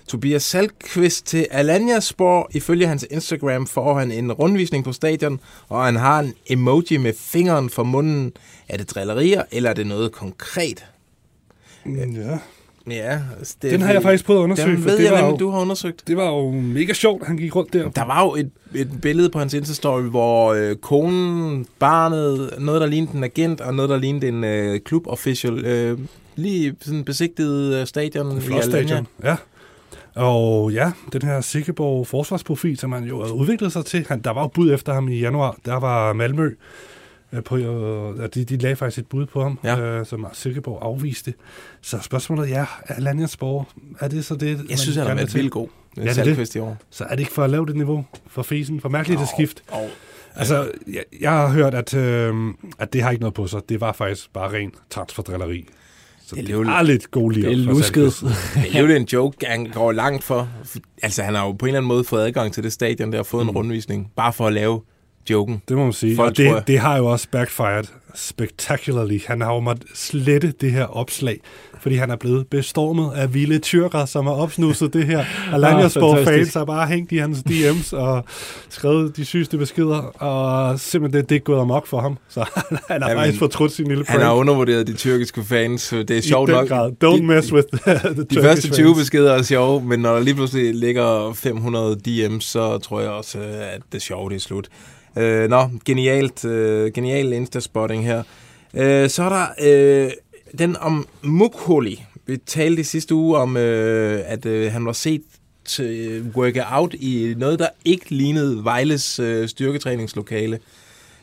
Tobias 0.08 0.42
Salkvist 0.42 1.26
til 1.26 1.46
Alanya 1.50 2.00
Sport. 2.00 2.46
Ifølge 2.50 2.86
hans 2.86 3.06
Instagram 3.10 3.66
får 3.66 3.98
han 3.98 4.12
en 4.12 4.32
rundvisning 4.32 4.84
på 4.84 4.92
stadion, 4.92 5.40
og 5.68 5.84
han 5.84 5.96
har 5.96 6.20
en 6.20 6.34
emoji 6.46 6.96
med 6.96 7.12
fingeren 7.18 7.70
for 7.70 7.82
munden. 7.82 8.32
Er 8.68 8.76
det 8.76 8.90
drillerier, 8.90 9.42
eller 9.50 9.70
er 9.70 9.74
det 9.74 9.86
noget 9.86 10.12
konkret? 10.12 10.86
Ja. 11.86 12.38
Ja, 12.90 13.20
altså, 13.38 13.56
det, 13.62 13.70
Den 13.70 13.80
har 13.80 13.92
jeg 13.92 14.02
faktisk 14.02 14.24
prøvet 14.24 14.40
at 14.40 14.42
undersøge, 14.44 14.70
Den 14.76 14.82
for 14.82 14.88
ved 14.90 14.98
det 14.98 15.04
jeg, 15.04 15.12
var 15.12 15.20
hvem 15.22 15.30
jo- 15.30 15.36
du 15.36 15.50
har 15.50 15.60
undersøgt. 15.60 16.02
Det 16.08 16.16
var 16.16 16.26
jo 16.28 16.50
mega 16.50 16.92
sjovt, 16.92 17.26
han 17.26 17.36
gik 17.36 17.56
rundt 17.56 17.72
der. 17.72 17.90
Der 17.90 18.04
var 18.04 18.24
jo 18.24 18.34
et, 18.34 18.50
et 18.74 18.88
billede 19.02 19.30
på 19.30 19.38
hans 19.38 19.54
Insta-story, 19.54 20.00
hvor 20.00 20.52
øh, 20.52 20.76
konen, 20.76 21.66
barnet, 21.78 22.50
noget 22.58 22.80
der 22.80 22.86
lignede 22.86 23.16
en 23.16 23.24
agent, 23.24 23.60
og 23.60 23.74
noget 23.74 23.88
der 23.88 23.96
lignede 23.96 24.28
en 24.28 24.44
øh, 24.44 24.80
klub-official, 24.80 25.64
øh, 25.64 25.98
lige 26.36 26.74
sådan 26.80 27.04
besigtet 27.04 27.74
øh, 27.74 27.86
stadion 27.86 28.40
flot 28.40 28.64
stadion. 28.64 29.06
Ja. 29.24 29.36
Og 30.14 30.72
ja, 30.72 30.92
den 31.12 31.22
her 31.22 31.40
Sikkeborg 31.40 32.06
forsvarsprofil, 32.06 32.78
som 32.78 32.92
han 32.92 33.04
jo 33.04 33.22
havde 33.22 33.34
udviklet 33.34 33.72
sig 33.72 33.84
til. 33.84 34.06
Han, 34.08 34.20
der 34.20 34.30
var 34.30 34.42
jo 34.42 34.48
bud 34.48 34.72
efter 34.74 34.92
ham 34.94 35.08
i 35.08 35.18
januar. 35.18 35.56
Der 35.64 35.80
var 35.80 36.12
Malmø. 36.12 36.50
Øh, 37.32 37.42
På, 37.42 37.56
øh, 37.56 38.28
de, 38.34 38.44
de 38.44 38.56
lagde 38.56 38.76
faktisk 38.76 38.98
et 38.98 39.06
bud 39.06 39.26
på 39.26 39.42
ham, 39.42 39.58
Ja. 39.64 39.80
øh, 39.80 40.06
som 40.06 40.26
Silkeborg 40.32 40.78
afviste. 40.82 41.34
Så 41.80 41.98
spørgsmålet 42.02 42.56
er, 42.56 42.80
er 42.84 43.00
Landsborg, 43.00 43.66
er 44.00 44.08
det 44.08 44.24
så 44.24 44.36
det, 44.36 44.60
Jeg 44.70 44.78
synes, 44.78 44.96
han 44.96 45.06
har 45.06 45.14
været 45.14 45.34
vildt 45.34 45.52
god. 45.52 45.68
Ja, 45.96 46.12
Salkvist 46.12 46.54
i 46.56 46.58
år. 46.58 46.76
Så 46.90 47.04
er 47.04 47.08
det 47.10 47.20
ikke 47.20 47.32
for 47.32 47.44
at 47.44 47.50
lave 47.50 47.66
det 47.66 47.76
niveau 47.76 48.04
for 48.26 48.42
Fesen? 48.42 48.80
For 48.80 48.88
mærkeligt 48.88 49.20
det 49.20 49.28
skift. 49.28 49.62
Og, 49.68 49.90
Altså, 50.34 50.70
jeg, 50.92 51.04
jeg 51.20 51.30
har 51.30 51.48
hørt, 51.48 51.74
at, 51.74 51.94
øh, 51.94 52.34
at 52.78 52.92
det 52.92 53.02
har 53.02 53.10
ikke 53.10 53.20
noget 53.20 53.34
på 53.34 53.46
sig. 53.46 53.60
Det 53.68 53.80
var 53.80 53.92
faktisk 53.92 54.32
bare 54.32 54.52
ren 54.52 54.72
transferdrilleri. 54.90 55.66
Så 56.26 56.34
Det 56.34 56.50
er 56.50 56.58
det 56.58 56.68
er 56.68 56.82
lidt 56.82 57.10
god 57.10 57.32
lige 57.32 57.46
Det 57.46 57.52
er 57.52 57.56
lusket. 57.56 58.14
det 58.54 58.76
er 58.76 58.80
jo 58.80 58.86
en 58.88 59.04
joke, 59.04 59.46
han 59.46 59.66
går 59.66 59.92
langt 59.92 60.24
for. 60.24 60.48
Altså, 61.02 61.22
han 61.22 61.34
har 61.34 61.46
jo 61.46 61.52
på 61.52 61.66
en 61.66 61.68
eller 61.68 61.78
anden 61.78 61.88
måde 61.88 62.04
fået 62.04 62.22
adgang 62.22 62.52
til 62.52 62.62
det 62.62 62.72
stadion 62.72 63.12
der 63.12 63.18
og 63.18 63.26
fået 63.26 63.44
mm. 63.46 63.48
en 63.48 63.56
rundvisning, 63.56 64.12
bare 64.16 64.32
for 64.32 64.46
at 64.46 64.52
lave 64.52 64.80
joken. 65.30 65.62
Det 65.68 65.76
må 65.76 65.84
man 65.84 65.92
sige. 65.92 66.16
Folk 66.16 66.30
og 66.30 66.36
det, 66.36 66.62
det 66.66 66.78
har 66.78 66.96
jo 66.96 67.06
også 67.06 67.26
backfired 67.32 67.84
spectacularly. 68.14 69.20
Han 69.26 69.40
har 69.40 69.54
jo 69.54 69.60
måttet 69.60 69.86
slette 69.94 70.52
det 70.60 70.72
her 70.72 70.84
opslag, 70.84 71.40
fordi 71.80 71.96
han 71.96 72.10
er 72.10 72.16
blevet 72.16 72.46
bestormet 72.46 73.10
af 73.14 73.34
vilde 73.34 73.58
tyrker, 73.58 74.04
som 74.04 74.26
har 74.26 74.32
opsnuset 74.32 74.92
det 74.92 75.06
her. 75.06 75.24
Og 75.52 75.60
Langersborg 75.60 76.16
fantastisk. 76.16 76.38
fans 76.52 76.54
har 76.54 76.64
bare 76.64 76.86
hængt 76.86 77.12
i 77.12 77.16
hans 77.16 77.38
DM's 77.50 77.96
og 77.96 78.24
skrevet 78.68 79.16
de 79.16 79.24
sygeste 79.24 79.58
beskeder, 79.58 79.96
og 80.22 80.80
simpelthen 80.80 81.20
det, 81.22 81.28
det 81.30 81.36
er 81.36 81.40
gået 81.40 81.60
amok 81.60 81.86
for 81.86 82.00
ham. 82.00 82.18
Så 82.28 82.40
han 82.88 83.02
har 83.02 83.08
Jamen, 83.08 83.16
faktisk 83.22 83.38
fortrudt 83.38 83.72
sin 83.72 83.86
lille 83.88 84.04
prank. 84.04 84.18
Han 84.18 84.26
har 84.28 84.34
undervurderet 84.34 84.86
de 84.86 84.92
tyrkiske 84.94 85.44
fans. 85.44 85.88
Det 85.88 86.10
er 86.10 86.20
sjovt 86.22 86.50
nok. 86.50 86.68
grad. 86.68 86.92
Don't 87.04 87.16
De- 87.16 87.22
mess 87.22 87.52
with 87.52 87.66
the, 87.72 87.92
the 87.94 88.08
De 88.08 88.14
Turkish 88.14 88.40
første 88.42 88.70
20 88.70 88.86
fans. 88.86 88.98
beskeder 88.98 89.32
er 89.32 89.42
sjove, 89.42 89.84
men 89.84 90.00
når 90.00 90.14
der 90.14 90.20
lige 90.20 90.34
pludselig 90.34 90.74
ligger 90.74 91.32
500 91.34 91.96
DM's, 92.08 92.40
så 92.40 92.78
tror 92.78 93.00
jeg 93.00 93.10
også, 93.10 93.38
øh, 93.38 93.44
at 93.74 93.80
det 93.92 94.02
sjove 94.02 94.30
det 94.30 94.36
er 94.36 94.40
slut. 94.40 94.68
Øh, 95.18 95.50
nå, 95.50 95.70
genialt, 95.84 96.44
øh, 96.44 96.92
genial 96.92 97.32
Insta-spotting 97.32 98.04
her. 98.04 98.22
Øh, 98.74 99.10
så 99.10 99.22
er 99.22 99.28
der 99.28 99.46
øh, 99.62 100.10
den 100.58 100.76
om 100.76 101.06
Mukholi. 101.22 102.04
Vi 102.26 102.36
talte 102.36 102.80
i 102.80 102.84
sidste 102.84 103.14
uge 103.14 103.38
om, 103.38 103.56
øh, 103.56 104.22
at 104.26 104.46
øh, 104.46 104.72
han 104.72 104.86
var 104.86 104.92
set 104.92 105.22
til 105.64 105.84
øh, 105.84 106.26
worke 106.36 106.64
out 106.70 106.94
i 106.94 107.34
noget, 107.36 107.58
der 107.58 107.68
ikke 107.84 108.10
lignede 108.10 108.64
Vejles 108.64 109.18
øh, 109.18 109.48
styrketræningslokale. 109.48 110.58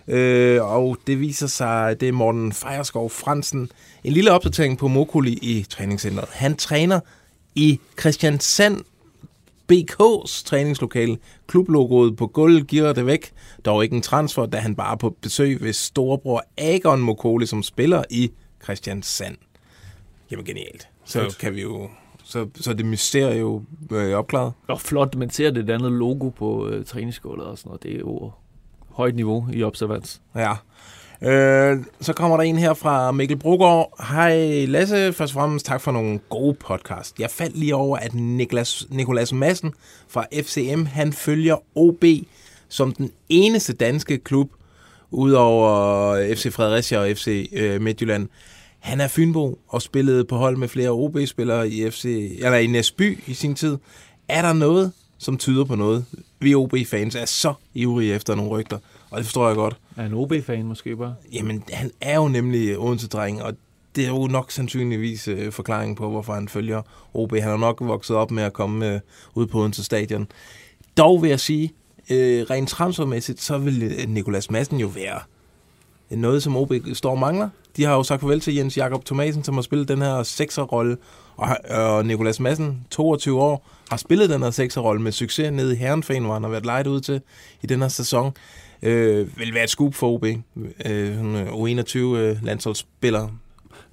Øh, 0.07 0.63
og 0.63 0.97
det 1.07 1.19
viser 1.19 1.47
sig, 1.47 1.89
at 1.89 2.01
det 2.01 2.07
er 2.07 2.13
Morten 2.13 2.53
Fejerskov 2.53 3.09
Fransen. 3.09 3.69
En 4.03 4.13
lille 4.13 4.31
opdatering 4.31 4.77
på 4.77 4.87
Mokoli 4.87 5.33
i 5.33 5.65
træningscenteret. 5.69 6.29
Han 6.31 6.55
træner 6.55 6.99
i 7.55 7.79
Christiansand 7.99 8.83
BK's 9.73 10.43
træningslokale. 10.45 11.17
Klublogoet 11.47 12.17
på 12.17 12.27
gulvet 12.27 12.67
giver 12.67 12.93
det 12.93 13.05
væk. 13.05 13.31
Dog 13.65 13.83
ikke 13.83 13.95
en 13.95 14.01
transfer, 14.01 14.45
da 14.45 14.57
han 14.57 14.75
bare 14.75 14.97
på 14.97 15.15
besøg 15.21 15.61
ved 15.61 15.73
storebror 15.73 16.43
Agon 16.57 17.01
Mokoli, 17.01 17.45
som 17.45 17.63
spiller 17.63 18.03
i 18.09 18.31
Christiansand. 18.63 19.37
Jamen 20.31 20.45
genialt. 20.45 20.87
Så 21.05 21.19
Fedt. 21.21 21.37
kan 21.37 21.55
vi 21.55 21.61
jo... 21.61 21.89
Så, 22.23 22.47
så 22.55 22.73
det 22.73 22.85
mysterie 22.85 23.39
jo 23.39 23.63
øh, 23.91 24.13
opklaret. 24.13 24.53
Og 24.67 24.81
flot, 24.81 25.15
man 25.15 25.29
ser 25.29 25.51
det 25.51 25.69
andet 25.69 25.91
logo 25.91 26.29
på 26.29 26.67
øh, 26.67 26.85
træningsgulvet 26.85 27.45
og 27.45 27.57
sådan 27.57 27.69
noget. 27.69 27.83
Det 27.83 27.95
er 27.95 27.99
jo 27.99 28.31
højt 28.89 29.15
niveau 29.15 29.47
i 29.53 29.63
observans. 29.63 30.21
Ja. 30.35 30.53
Øh, 31.25 31.77
så 32.01 32.13
kommer 32.13 32.37
der 32.37 32.43
en 32.43 32.57
her 32.57 32.73
fra 32.73 33.11
Mikkel 33.11 33.37
Brogaard. 33.37 34.03
Hej 34.09 34.65
Lasse, 34.65 35.13
først 35.13 35.35
og 35.35 35.41
fremmest 35.41 35.65
tak 35.65 35.81
for 35.81 35.91
nogle 35.91 36.19
gode 36.29 36.53
podcast. 36.53 37.19
Jeg 37.19 37.29
faldt 37.29 37.57
lige 37.57 37.75
over, 37.75 37.97
at 37.97 38.13
Niklas, 38.13 38.87
Nikolas 38.89 39.33
Madsen 39.33 39.73
fra 40.07 40.25
FCM, 40.41 40.85
han 40.85 41.13
følger 41.13 41.55
OB 41.75 42.03
som 42.69 42.91
den 42.91 43.11
eneste 43.29 43.73
danske 43.73 44.17
klub, 44.17 44.51
udover 45.11 46.35
FC 46.35 46.53
Fredericia 46.53 46.99
og 46.99 47.17
FC 47.17 47.49
øh, 47.53 47.81
Midtjylland. 47.81 48.27
Han 48.79 49.01
er 49.01 49.07
Fynbo 49.07 49.59
og 49.67 49.81
spillede 49.81 50.25
på 50.25 50.35
hold 50.35 50.57
med 50.57 50.67
flere 50.67 50.89
OB-spillere 50.89 51.69
i, 51.69 51.89
FC, 51.89 52.05
eller 52.39 52.57
i 52.57 52.67
Næsby 52.67 53.19
i 53.27 53.33
sin 53.33 53.55
tid. 53.55 53.77
Er 54.29 54.41
der 54.41 54.53
noget, 54.53 54.91
som 55.17 55.37
tyder 55.37 55.63
på 55.63 55.75
noget? 55.75 56.05
Vi 56.39 56.55
OB-fans 56.55 57.15
er 57.15 57.25
så 57.25 57.53
ivrige 57.73 58.13
efter 58.13 58.35
nogle 58.35 58.51
rygter, 58.51 58.77
og 59.15 59.19
det 59.19 59.25
forstår 59.25 59.47
jeg 59.47 59.55
godt. 59.55 59.77
Er 59.95 60.05
en 60.05 60.13
OB-fan 60.13 60.65
måske 60.65 60.95
bare? 60.97 61.15
Jamen, 61.33 61.63
han 61.71 61.91
er 62.01 62.15
jo 62.15 62.27
nemlig 62.27 62.77
Odense-dreng, 62.77 63.43
og 63.43 63.53
det 63.95 64.05
er 64.05 64.09
jo 64.09 64.27
nok 64.27 64.51
sandsynligvis 64.51 65.27
øh, 65.27 65.51
forklaringen 65.51 65.95
på, 65.95 66.09
hvorfor 66.09 66.33
han 66.33 66.47
følger 66.47 66.81
OB. 67.13 67.31
Han 67.31 67.43
har 67.43 67.57
nok 67.57 67.81
vokset 67.81 68.15
op 68.15 68.31
med 68.31 68.43
at 68.43 68.53
komme 68.53 68.93
øh, 68.93 68.99
ud 69.35 69.47
på 69.47 69.59
Odense 69.59 69.83
Stadion. 69.83 70.27
Dog 70.97 71.21
vil 71.21 71.29
jeg 71.29 71.39
sige, 71.39 71.73
øh, 72.11 72.45
rent 72.49 72.69
transfermæssigt, 72.69 73.41
så 73.41 73.57
vil 73.57 73.83
øh, 73.83 74.09
Nikolas 74.09 74.51
Madsen 74.51 74.79
jo 74.79 74.87
være 74.87 75.19
noget, 76.09 76.43
som 76.43 76.57
OB 76.57 76.73
står 76.93 77.11
og 77.11 77.19
mangler. 77.19 77.49
De 77.77 77.83
har 77.83 77.93
jo 77.93 78.03
sagt 78.03 78.21
farvel 78.21 78.39
til 78.39 78.55
Jens 78.55 78.77
Jakob 78.77 79.05
Thomasen, 79.05 79.43
som 79.43 79.55
har 79.55 79.61
spillet 79.61 79.87
den 79.87 80.01
her 80.01 80.23
sekserrolle, 80.23 80.97
og, 81.37 81.57
og 81.69 82.05
Nikolas 82.05 82.39
Madsen, 82.39 82.87
22 82.91 83.41
år, 83.41 83.69
har 83.89 83.97
spillet 83.97 84.29
den 84.29 84.43
her 84.43 84.51
sekserrolle 84.51 85.01
med 85.01 85.11
succes 85.11 85.51
nede 85.51 85.73
i 85.73 85.75
Herrenfan, 85.77 86.23
hvor 86.23 86.33
han 86.33 86.43
har 86.43 86.49
været 86.49 86.65
lejet 86.65 86.87
ud 86.87 87.01
til 87.01 87.21
i 87.63 87.67
den 87.67 87.81
her 87.81 87.87
sæson. 87.87 88.33
Øh, 88.81 89.39
vil 89.39 89.53
være 89.53 89.63
et 89.63 89.69
scoop 89.69 89.93
for 89.93 90.13
OB. 90.13 90.25
Øh, 90.25 90.35
øh, 90.85 91.47
U21-landsholdsspiller. 91.47 93.29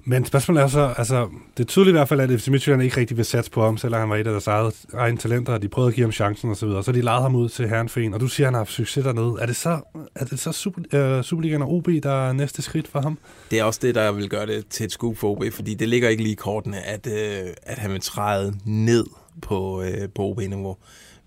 Men 0.05 0.25
spørgsmålet 0.25 0.63
er 0.63 0.67
så, 0.67 0.93
altså, 0.97 1.29
det 1.57 1.63
er 1.63 1.67
tydeligt 1.67 1.91
i 1.93 1.97
hvert 1.97 2.09
fald, 2.09 2.19
at 2.19 2.41
FC 2.41 2.47
Midtjylland 2.47 2.83
ikke 2.83 2.97
rigtig 2.97 3.17
vil 3.17 3.25
satse 3.25 3.51
på 3.51 3.63
ham, 3.63 3.77
selvom 3.77 3.99
han 3.99 4.09
var 4.09 4.15
et 4.15 4.27
af 4.27 4.31
deres 4.31 4.47
eget, 4.47 4.85
egen 4.93 5.17
talenter, 5.17 5.53
og 5.53 5.61
de 5.61 5.67
prøvede 5.67 5.89
at 5.89 5.95
give 5.95 6.05
ham 6.05 6.11
chancen 6.11 6.49
og 6.49 6.57
så 6.57 6.65
videre. 6.65 6.83
Så 6.83 6.91
de 6.91 7.01
lejede 7.01 7.21
ham 7.21 7.35
ud 7.35 7.49
til 7.49 7.69
Herrenfen, 7.69 8.13
og 8.13 8.19
du 8.19 8.27
siger, 8.27 8.47
at 8.47 8.47
han 8.47 8.53
har 8.53 8.59
haft 8.59 8.71
succes 8.71 9.03
dernede. 9.03 9.35
Er 9.41 9.45
det 9.45 9.55
så, 9.55 9.79
er 10.15 10.25
det 10.25 10.39
så 10.39 10.51
super, 10.51 10.81
øh, 10.93 11.23
Superligaen 11.23 11.61
og 11.61 11.73
OB, 11.73 11.87
der 12.03 12.29
er 12.29 12.33
næste 12.33 12.61
skridt 12.61 12.87
for 12.87 13.01
ham? 13.01 13.17
Det 13.51 13.59
er 13.59 13.63
også 13.63 13.79
det, 13.83 13.95
der 13.95 14.11
vil 14.11 14.29
gøre 14.29 14.45
det 14.45 14.67
til 14.67 14.83
et 14.83 14.91
scoop 14.91 15.17
for 15.17 15.31
OB, 15.31 15.43
fordi 15.51 15.73
det 15.73 15.89
ligger 15.89 16.09
ikke 16.09 16.23
lige 16.23 16.33
i 16.33 16.35
kortene, 16.35 16.81
at, 16.81 17.07
øh, 17.07 17.49
at 17.63 17.77
han 17.77 17.91
vil 17.91 18.01
træde 18.01 18.53
ned 18.65 19.05
på, 19.41 19.81
øh, 19.81 20.09
på 20.15 20.21
OB-niveau. 20.23 20.77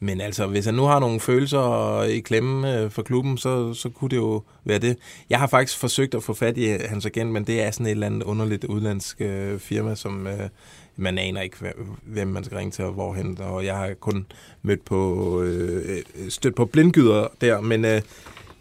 Men 0.06 0.20
altså, 0.20 0.46
hvis 0.46 0.64
han 0.64 0.74
nu 0.74 0.82
har 0.84 0.98
nogle 0.98 1.20
følelser 1.20 2.02
i 2.02 2.18
klemme 2.20 2.78
øh, 2.80 2.90
for 2.90 3.02
klubben, 3.02 3.38
så, 3.38 3.74
så 3.74 3.88
kunne 3.88 4.10
det 4.10 4.16
jo 4.16 4.42
være 4.64 4.78
det. 4.78 4.96
Jeg 5.30 5.38
har 5.38 5.46
faktisk 5.46 5.78
forsøgt 5.78 6.14
at 6.14 6.22
få 6.22 6.34
fat 6.34 6.58
i 6.58 6.66
hans 6.88 7.06
agent, 7.06 7.30
men 7.30 7.44
det 7.44 7.62
er 7.62 7.70
sådan 7.70 7.86
et 7.86 7.90
eller 7.90 8.06
andet 8.06 8.22
underligt 8.22 8.64
udlandsk 8.64 9.20
øh, 9.20 9.58
firma, 9.58 9.94
som 9.94 10.26
øh, 10.26 10.48
man 10.96 11.18
aner 11.18 11.40
ikke, 11.40 11.56
hvem- 12.02 12.28
man 12.28 12.44
skal 12.44 12.56
ringe 12.56 12.70
til 12.70 12.84
og 12.84 12.92
hvorhen. 12.92 13.38
Og 13.40 13.64
jeg 13.64 13.76
har 13.76 13.90
kun 14.00 14.26
mødt 14.62 14.84
på, 14.84 15.42
øh, 15.42 16.02
stødt 16.28 16.54
på 16.54 16.64
blindgyder 16.64 17.26
der, 17.40 17.60
men 17.60 17.84
øh, 17.84 18.02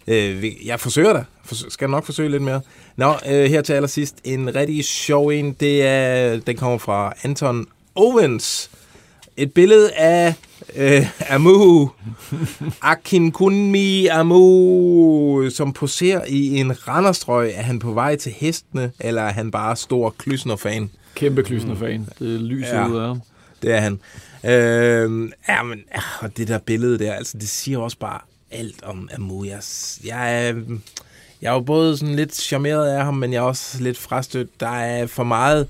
øh, 0.08 0.68
jeg 0.68 0.80
forsøger 0.80 1.14
da. 1.14 1.24
Skal 1.70 1.90
nok 1.90 2.06
forsøge 2.06 2.30
lidt 2.30 2.44
mere. 2.44 2.62
Nå, 2.96 3.14
øh, 3.30 3.46
her 3.46 3.62
til 3.62 3.74
allersidst 3.74 4.16
en 4.24 4.56
rigtig 4.56 4.86
sjov 4.86 5.28
en. 5.28 5.54
Det 5.54 5.84
er, 5.86 6.40
den 6.40 6.56
kommer 6.58 6.78
fra 6.78 7.14
Anton 7.24 7.66
Owens. 7.96 8.72
Et 9.38 9.54
billede 9.54 9.92
af 9.94 10.34
øh, 10.76 11.08
Amu, 11.30 11.90
Akinkunmi 12.82 14.08
Amu, 14.08 15.50
som 15.50 15.74
poserer 15.74 16.22
i 16.28 16.58
en 16.58 16.88
randerstrøg. 16.88 17.52
Er 17.56 17.62
han 17.62 17.80
på 17.80 17.92
vej 17.94 18.16
til 18.16 18.32
hestene, 18.32 18.92
eller 19.00 19.22
er 19.22 19.32
han 19.34 19.52
bare 19.52 19.76
stor 19.76 20.16
Klysner-fan? 20.18 20.90
Kæmpe 21.16 21.44
klysende 21.44 21.76
fan. 21.78 22.08
Det 22.20 22.42
lyser 22.42 22.76
Ja. 22.80 22.88
ud 22.88 22.98
af 22.98 23.08
ham. 23.08 23.22
Det 23.62 23.72
er 23.74 23.80
han. 23.80 24.00
Øh, 24.46 25.30
ja, 25.50 25.64
men 25.64 25.80
og 26.20 26.38
det 26.38 26.48
der 26.48 26.58
billede 26.58 27.00
der, 27.00 27.14
altså 27.14 27.38
det 27.38 27.50
siger 27.50 27.78
også 27.80 27.98
bare 27.98 28.20
alt 28.52 28.84
om 28.84 29.10
Amu. 29.16 29.46
Jeg, 29.46 29.60
jeg, 30.06 30.48
er, 30.48 30.54
jeg 31.42 31.50
er 31.50 31.54
jo 31.54 31.60
både 31.60 31.98
sådan 31.98 32.16
lidt 32.16 32.36
charmeret 32.36 32.88
af 32.88 33.06
ham, 33.06 33.14
men 33.14 33.34
jeg 33.34 33.38
er 33.38 33.42
også 33.44 33.84
lidt 33.84 33.98
frastødt. 33.98 34.60
Der 34.60 34.70
er 34.80 35.08
for 35.08 35.24
meget 35.24 35.68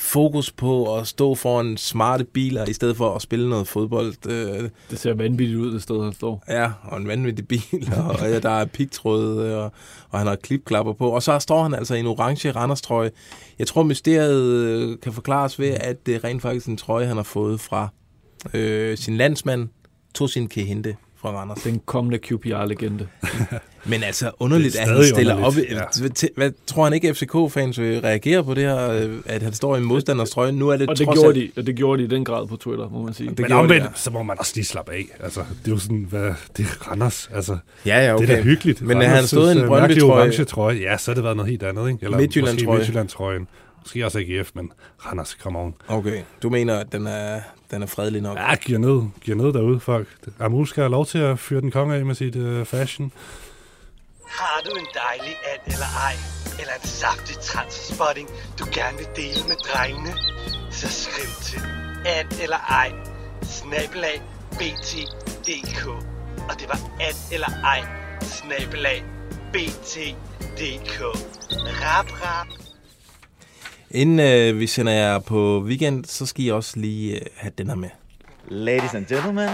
fokus 0.00 0.50
på 0.50 0.96
at 0.96 1.06
stå 1.06 1.34
foran 1.34 1.76
smarte 1.76 2.24
biler, 2.24 2.66
i 2.66 2.72
stedet 2.72 2.96
for 2.96 3.14
at 3.14 3.22
spille 3.22 3.48
noget 3.48 3.68
fodbold. 3.68 4.28
Øh, 4.28 4.68
Det 4.90 4.98
ser 4.98 5.14
vanvittigt 5.14 5.58
ud, 5.58 5.72
det 5.72 5.82
sted, 5.82 6.02
han 6.04 6.12
står. 6.12 6.44
Ja, 6.48 6.70
og 6.82 7.00
en 7.00 7.08
vanvittig 7.08 7.48
bil, 7.48 7.92
og 8.08 8.20
ja, 8.20 8.38
der 8.38 8.50
er 8.50 8.64
pigtråd, 8.64 9.38
og, 9.52 9.72
og 10.10 10.18
han 10.18 10.28
har 10.28 10.36
klipklapper 10.36 10.92
på. 10.92 11.10
Og 11.10 11.22
så 11.22 11.38
står 11.38 11.62
han 11.62 11.74
altså 11.74 11.94
i 11.94 12.00
en 12.00 12.06
orange 12.06 12.50
randerstrøje. 12.50 13.10
Jeg 13.58 13.66
tror, 13.66 13.82
mysteriet 13.82 14.42
øh, 14.42 14.98
kan 15.02 15.12
forklares 15.12 15.58
ved, 15.58 15.68
at 15.68 16.06
det 16.06 16.14
er 16.14 16.24
rent 16.24 16.42
faktisk 16.42 16.66
en 16.66 16.76
trøje, 16.76 17.06
han 17.06 17.16
har 17.16 17.24
fået 17.24 17.60
fra 17.60 17.88
øh, 18.54 18.96
sin 18.98 19.16
landsmand, 19.16 19.68
Tosin 20.14 20.48
Kehinde 20.48 20.94
fra 21.20 21.30
Randers. 21.30 21.58
Den 21.62 21.80
kommende 21.86 22.18
QPR-legende. 22.18 23.06
Men 23.84 24.02
altså 24.02 24.30
underligt, 24.38 24.76
er 24.76 24.82
at 24.82 24.88
han 24.88 25.04
stiller 25.04 25.34
op. 25.34 25.38
underligt, 25.58 26.22
Ja. 26.22 26.28
Hvad, 26.36 26.50
tror 26.66 26.84
han 26.84 26.92
ikke, 26.92 27.14
FCK-fans 27.14 27.80
vil 27.80 28.00
reagere 28.00 28.44
på 28.44 28.54
det 28.54 28.62
her, 28.64 28.90
øh, 28.90 29.10
at 29.26 29.42
han 29.42 29.52
står 29.52 29.74
i 29.74 29.78
en 29.78 29.84
modstanders 29.84 30.30
trøje? 30.30 30.52
Nu 30.52 30.68
er 30.68 30.76
det 30.76 30.88
Og 30.88 30.98
det 30.98 31.08
gjorde 31.12 31.26
alt- 31.40 31.56
de, 31.56 31.60
og 31.60 31.66
det 31.66 31.74
gjorde 31.76 31.98
de 32.02 32.04
i 32.04 32.10
den 32.10 32.24
grad 32.24 32.46
på 32.46 32.56
Twitter, 32.56 32.88
må 32.88 33.02
man 33.02 33.14
sige. 33.14 33.30
Det 33.30 33.38
Men 33.38 33.52
omvendt, 33.52 33.82
de, 33.82 33.88
ja. 33.88 33.94
så 33.94 34.10
må 34.10 34.22
man 34.22 34.36
også 34.38 34.52
lige 34.54 34.64
slappe 34.64 34.92
af. 34.92 35.04
Altså, 35.20 35.40
det 35.64 35.70
er 35.70 35.74
jo 35.74 35.78
sådan, 35.78 36.06
hvad, 36.10 36.32
det 36.56 36.64
er 36.66 36.90
Randers. 36.90 37.30
Altså, 37.34 37.56
Ja, 37.86 38.04
ja, 38.06 38.14
okay. 38.14 38.26
Det 38.26 38.32
er 38.32 38.36
da 38.36 38.42
hyggeligt. 38.42 38.82
Men 38.82 38.96
havde 38.96 39.08
han 39.08 39.26
stået 39.26 39.54
i 39.54 39.56
en 39.56 39.62
øh, 39.62 39.68
Brøndby-trøje, 39.68 40.20
orange 40.22 40.44
trøje, 40.44 40.76
ja, 40.76 40.96
så 40.96 41.10
har 41.10 41.14
det 41.14 41.24
været 41.24 41.36
noget 41.36 41.50
helt 41.50 41.62
andet, 41.62 41.88
ikke? 41.90 42.04
Eller 42.04 42.18
Midtjylland-trøje. 42.18 42.78
Midtjylland-trøjen. 42.78 43.46
Måske 43.82 44.04
også 44.06 44.18
AGF, 44.18 44.50
men 44.54 44.72
Randers, 45.06 45.28
come 45.28 45.58
on. 45.58 45.74
okay, 45.88 46.22
du 46.42 46.50
mener, 46.50 46.78
at 46.78 46.92
den 46.92 47.06
er, 47.06 47.40
den 47.70 47.82
er 47.82 47.86
fredelig 47.86 48.22
nok? 48.22 48.38
Ja, 48.38 48.54
giver 48.54 48.78
ned, 48.78 49.02
giver 49.20 49.36
ned 49.36 49.52
derude, 49.52 49.80
folk. 49.80 50.08
Amu 50.40 50.64
skal 50.64 50.80
have 50.82 50.90
lov 50.90 51.06
til 51.06 51.18
at 51.18 51.38
fyre 51.38 51.60
den 51.60 51.70
konge 51.70 51.94
af 51.96 52.04
med 52.04 52.14
sit 52.14 52.36
uh, 52.36 52.66
fashion. 52.66 53.12
Har 54.26 54.60
du 54.64 54.70
en 54.76 54.86
dejlig 54.94 55.36
and 55.52 55.72
eller 55.74 55.90
ej, 56.08 56.14
eller 56.60 56.74
en 56.82 56.88
saftig 56.88 57.36
transspotting, 57.36 58.28
du 58.58 58.64
gerne 58.72 58.98
vil 58.98 59.06
dele 59.16 59.40
med 59.48 59.56
drengene? 59.56 60.12
Så 60.70 60.88
skriv 60.88 61.30
til 61.42 61.62
and 62.06 62.40
eller 62.42 62.56
ej, 62.56 62.92
snabelag 63.42 64.22
bt.dk. 64.50 65.86
Og 66.48 66.54
det 66.60 66.68
var 66.68 66.80
and 67.00 67.16
eller 67.32 67.50
ej, 67.64 67.80
snabelag 68.20 69.04
bt.dk. 69.52 71.00
Rap, 71.82 72.08
rap. 72.22 72.59
Inden 73.90 74.20
øh, 74.20 74.58
vi 74.58 74.66
sender 74.66 74.92
jer 74.92 75.18
på 75.18 75.62
weekend, 75.66 76.04
så 76.04 76.26
skal 76.26 76.44
I 76.44 76.48
også 76.48 76.72
lige 76.76 77.14
øh, 77.14 77.20
have 77.36 77.52
den 77.58 77.66
her 77.68 77.74
med. 77.74 77.88
Ladies 78.48 78.94
and 78.94 79.06
gentlemen, 79.06 79.48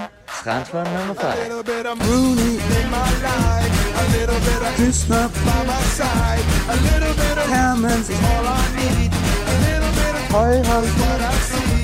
transfer 0.44 0.84
number 0.96 1.14
five. 1.22 1.62
bit 1.74 1.86
of 1.92 1.96
Rooney 2.08 2.54
in 2.78 2.86
my 2.96 3.08
life. 3.28 3.72
A 4.02 4.04
little 4.16 4.40
bit 4.48 4.60
of 4.66 4.70
Krishna 4.78 5.20
by 5.46 5.60
my 5.72 5.82
side. 5.98 6.44
A 6.74 6.76
little 6.88 7.14
bit 7.22 7.36
of 7.42 7.46
Hermans 7.54 8.06
is 8.14 8.20
all 8.32 8.46
I 8.60 8.64
need. 8.80 9.10
A 9.52 9.54
little 9.66 9.92
bit 10.00 10.14
of 10.20 10.24
Højhold 10.36 10.88
what 11.00 11.20
I 11.32 11.34
see. 11.50 11.78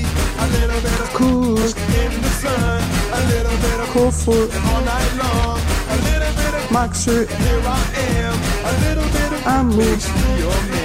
A 0.45 0.47
little 0.57 0.81
bit 0.87 0.99
of 1.05 1.09
Kusk 1.19 1.77
in 2.03 2.13
the 2.25 2.33
sun. 2.43 2.81
A 3.19 3.21
little 3.33 3.59
bit 3.65 3.79
of 3.85 3.89
Kofod 3.95 4.49
all 4.69 4.83
night 4.93 5.13
long. 5.23 5.59
A 5.95 5.97
little 6.09 6.33
bit 6.41 6.53
of 6.59 6.65
Maxø. 6.77 7.17
Here 7.43 7.63
I 7.79 7.83
am. 8.21 8.37
A 8.71 8.73
little 8.85 9.09
bit 9.17 9.31
of 9.37 9.41
Amus. 9.57 10.05
Your 10.43 10.59
man. 10.71 10.82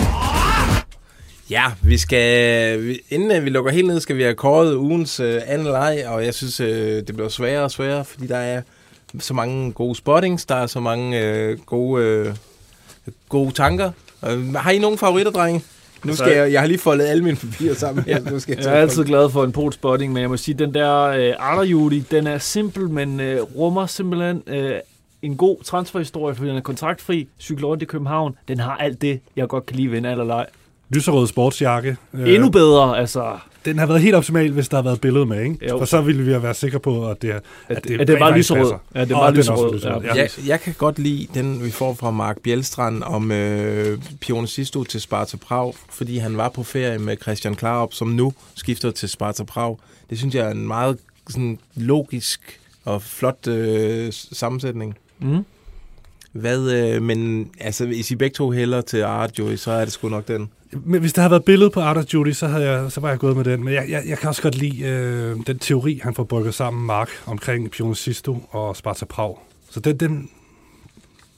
Ja, 1.49 1.63
vi 1.81 1.97
skal, 1.97 2.99
inden 3.09 3.31
øh, 3.31 3.45
vi 3.45 3.49
lukker 3.49 3.71
helt 3.71 3.87
ned, 3.87 3.99
skal 3.99 4.17
vi 4.17 4.21
have 4.23 4.35
kåret 4.35 4.75
ugens 4.75 5.19
øh, 5.19 5.41
anden 5.45 5.67
leg, 5.67 6.03
og 6.07 6.25
jeg 6.25 6.33
synes, 6.33 6.59
øh, 6.59 7.07
det 7.07 7.15
bliver 7.15 7.29
sværere 7.29 7.63
og 7.63 7.71
sværere, 7.71 8.05
fordi 8.05 8.27
der 8.27 8.37
er 8.37 8.61
så 9.19 9.33
mange 9.33 9.71
gode 9.71 9.95
spottings, 9.95 10.45
der 10.45 10.55
er 10.55 10.67
så 10.67 10.79
mange 10.79 11.21
øh, 11.25 11.59
gode, 11.59 12.03
øh, 12.03 12.33
gode 13.29 13.51
tanker. 13.51 13.91
Øh, 14.29 14.53
har 14.53 14.71
I 14.71 14.79
nogen 14.79 14.97
favoritter, 14.97 15.31
drenge? 15.31 15.63
Nu 16.03 16.15
skal 16.15 16.33
jeg, 16.33 16.51
jeg 16.51 16.61
har 16.61 16.67
lige 16.67 16.77
foldet 16.79 17.05
alle 17.05 17.23
mine 17.23 17.37
papirer 17.37 17.75
sammen. 17.75 18.03
her. 18.05 18.31
Nu 18.31 18.39
skal 18.39 18.55
jeg 18.57 18.65
Jeg 18.65 18.73
er 18.73 18.81
altid 18.81 19.05
glad 19.05 19.29
for 19.29 19.43
en 19.43 19.51
pot-spotting, 19.51 20.13
men 20.13 20.21
jeg 20.21 20.29
må 20.29 20.37
sige, 20.37 20.55
den 20.55 20.73
der 20.73 21.03
øh, 21.03 21.33
Arter 21.39 21.63
Judy, 21.63 22.03
den 22.11 22.27
er 22.27 22.37
simpel, 22.37 22.89
men 22.89 23.19
øh, 23.19 23.41
rummer 23.41 23.85
simpelthen 23.85 24.43
øh, 24.47 24.75
en 25.21 25.37
god 25.37 25.63
transferhistorie, 25.63 26.35
fordi 26.35 26.49
den 26.49 26.57
er 26.57 26.61
kontraktfri, 26.61 27.27
cykler 27.39 27.67
rundt 27.67 27.83
i 27.83 27.85
København. 27.85 28.35
Den 28.47 28.59
har 28.59 28.77
alt 28.77 29.01
det, 29.01 29.19
jeg 29.35 29.47
godt 29.47 29.65
kan 29.65 29.75
lide 29.75 29.91
ved 29.91 29.97
en 29.97 30.05
eller 30.05 30.25
leg. 30.25 30.45
Lyserød 30.89 31.27
sportsjakke. 31.27 31.97
Øh, 32.13 32.33
Endnu 32.33 32.49
bedre, 32.49 32.97
altså. 32.99 33.37
Den 33.65 33.79
har 33.79 33.85
været 33.85 34.01
helt 34.01 34.15
optimal, 34.15 34.51
hvis 34.51 34.69
der 34.69 34.77
har 34.77 34.83
været 34.83 35.01
billede 35.01 35.25
med, 35.25 35.43
ikke? 35.43 35.67
Jo. 35.69 35.77
For 35.77 35.85
så 35.85 36.01
ville 36.01 36.23
vi 36.23 36.31
have 36.31 36.43
været 36.43 36.55
sikre 36.55 36.79
på, 36.79 37.09
at 37.09 37.21
det, 37.21 37.29
at 37.31 37.41
At 37.69 37.83
det- 37.83 38.01
at 38.01 38.07
det 38.07 38.19
var 38.19 38.35
lyserød. 38.37 38.59
passer. 38.59 38.77
Ja, 38.95 39.01
det 39.05 39.11
Og 39.11 39.17
var 39.17 39.23
er 39.23 39.27
også 39.29 39.37
lyserød, 39.39 39.73
lyserød, 39.75 40.01
ja. 40.03 40.13
Jeg, 40.15 40.29
jeg 40.47 40.61
kan 40.61 40.73
godt 40.77 40.99
lide 40.99 41.27
den, 41.33 41.63
vi 41.63 41.71
får 41.71 41.93
fra 41.93 42.11
Mark 42.11 42.37
Bjelstrand 42.43 43.03
om 43.03 43.31
øh, 43.31 43.99
Pione 44.21 44.47
Sisto 44.47 44.83
til 44.83 45.01
Sparta 45.01 45.37
Prag, 45.37 45.73
fordi 45.89 46.17
han 46.17 46.37
var 46.37 46.49
på 46.49 46.63
ferie 46.63 46.99
med 46.99 47.17
Christian 47.21 47.55
Klarup, 47.55 47.93
som 47.93 48.07
nu 48.07 48.33
skifter 48.55 48.91
til 48.91 49.09
Sparta 49.09 49.43
Prag. 49.43 49.77
Det 50.09 50.17
synes 50.17 50.35
jeg 50.35 50.45
er 50.47 50.51
en 50.51 50.67
meget 50.67 50.97
sådan, 51.29 51.59
logisk 51.75 52.59
og 52.85 53.01
flot 53.01 53.47
øh, 53.47 54.07
sammensætning. 54.13 54.97
Mm. 55.19 55.45
Hvad, 56.31 56.71
øh, 56.71 57.01
men 57.01 57.49
altså, 57.59 57.85
hvis 57.85 58.11
I 58.11 58.15
begge 58.15 58.33
to 58.33 58.51
hælder 58.51 58.81
til 58.81 59.01
Art 59.01 59.39
Joy, 59.39 59.55
så 59.55 59.71
er 59.71 59.83
det 59.83 59.93
sgu 59.93 60.09
nok 60.09 60.27
den. 60.27 60.49
Men 60.71 61.01
hvis 61.01 61.13
der 61.13 61.21
havde 61.21 61.31
været 61.31 61.45
billede 61.45 61.69
på 61.69 61.79
Art 61.79 61.97
of 61.97 62.03
Judy, 62.13 62.31
så, 62.31 62.47
havde 62.47 62.71
jeg, 62.71 62.91
så 62.91 63.01
var 63.01 63.09
jeg 63.09 63.19
gået 63.19 63.35
med 63.35 63.43
den. 63.43 63.63
Men 63.63 63.73
jeg, 63.73 63.85
jeg, 63.89 64.03
jeg 64.07 64.17
kan 64.17 64.29
også 64.29 64.41
godt 64.41 64.55
lide 64.55 64.83
øh, 64.83 65.35
den 65.47 65.59
teori, 65.59 65.99
han 66.03 66.13
får 66.15 66.23
brygget 66.23 66.53
sammen, 66.53 66.85
Mark, 66.85 67.09
omkring 67.25 67.71
Pione 67.71 67.95
Sisto 67.95 68.37
og 68.49 68.75
Sparta 68.75 69.05
Prag. 69.05 69.39
Så 69.69 69.79
den, 69.79 69.97
den 69.97 70.29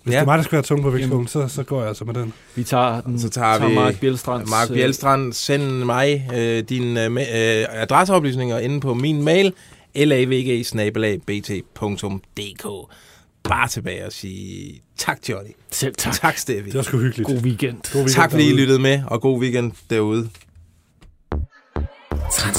hvis 0.04 0.14
Ja. 0.14 0.20
det 0.20 0.22
er 0.22 0.26
mig, 0.26 0.38
der 0.38 0.44
skal 0.44 0.56
være 0.56 0.64
tunge 0.64 0.84
på 0.84 0.90
vægtskolen, 0.90 1.28
så, 1.28 1.48
så 1.48 1.64
går 1.64 1.80
jeg 1.80 1.88
altså 1.88 2.06
med 2.06 2.14
den. 2.14 2.34
Vi 2.56 2.64
tager 2.64 3.02
den. 3.02 3.20
Så 3.20 3.30
tager 3.30 3.68
vi 3.68 3.76
Mark 3.76 4.00
Bjelstrands, 4.00 4.50
Mark 4.50 4.70
øh, 4.70 4.76
Bjelstrand, 4.76 5.34
send 5.34 5.64
mig 5.64 6.30
øh, 6.36 6.64
dine 6.64 7.06
øh, 7.06 7.12
øh, 7.16 7.66
adresseoplysninger 7.82 8.60
inde 8.60 8.80
på 8.80 8.94
min 8.94 9.24
mail, 9.24 9.54
lavg 9.96 10.30
Bare 13.44 13.68
tilbage 13.68 14.06
og 14.06 14.12
sige 14.12 14.82
tak, 14.98 15.20
Johnny. 15.30 15.52
Selv 15.72 15.96
tak. 15.96 16.14
Tak, 16.14 16.38
Steffi. 16.38 16.66
Det 16.70 16.78
var 16.78 16.82
sgu 16.82 16.98
hyggeligt. 16.98 17.28
God 17.28 17.38
weekend. 17.38 17.78
God 17.94 18.02
weekend 18.02 18.16
Tak, 18.16 18.32
fordi 18.32 18.50
I 18.50 18.54
lyttede 18.54 18.80
med, 18.80 19.04
og 19.08 19.22
god 19.22 19.42
weekend 19.42 19.72
derude. 19.90 20.30
Transfervindue. 22.32 22.59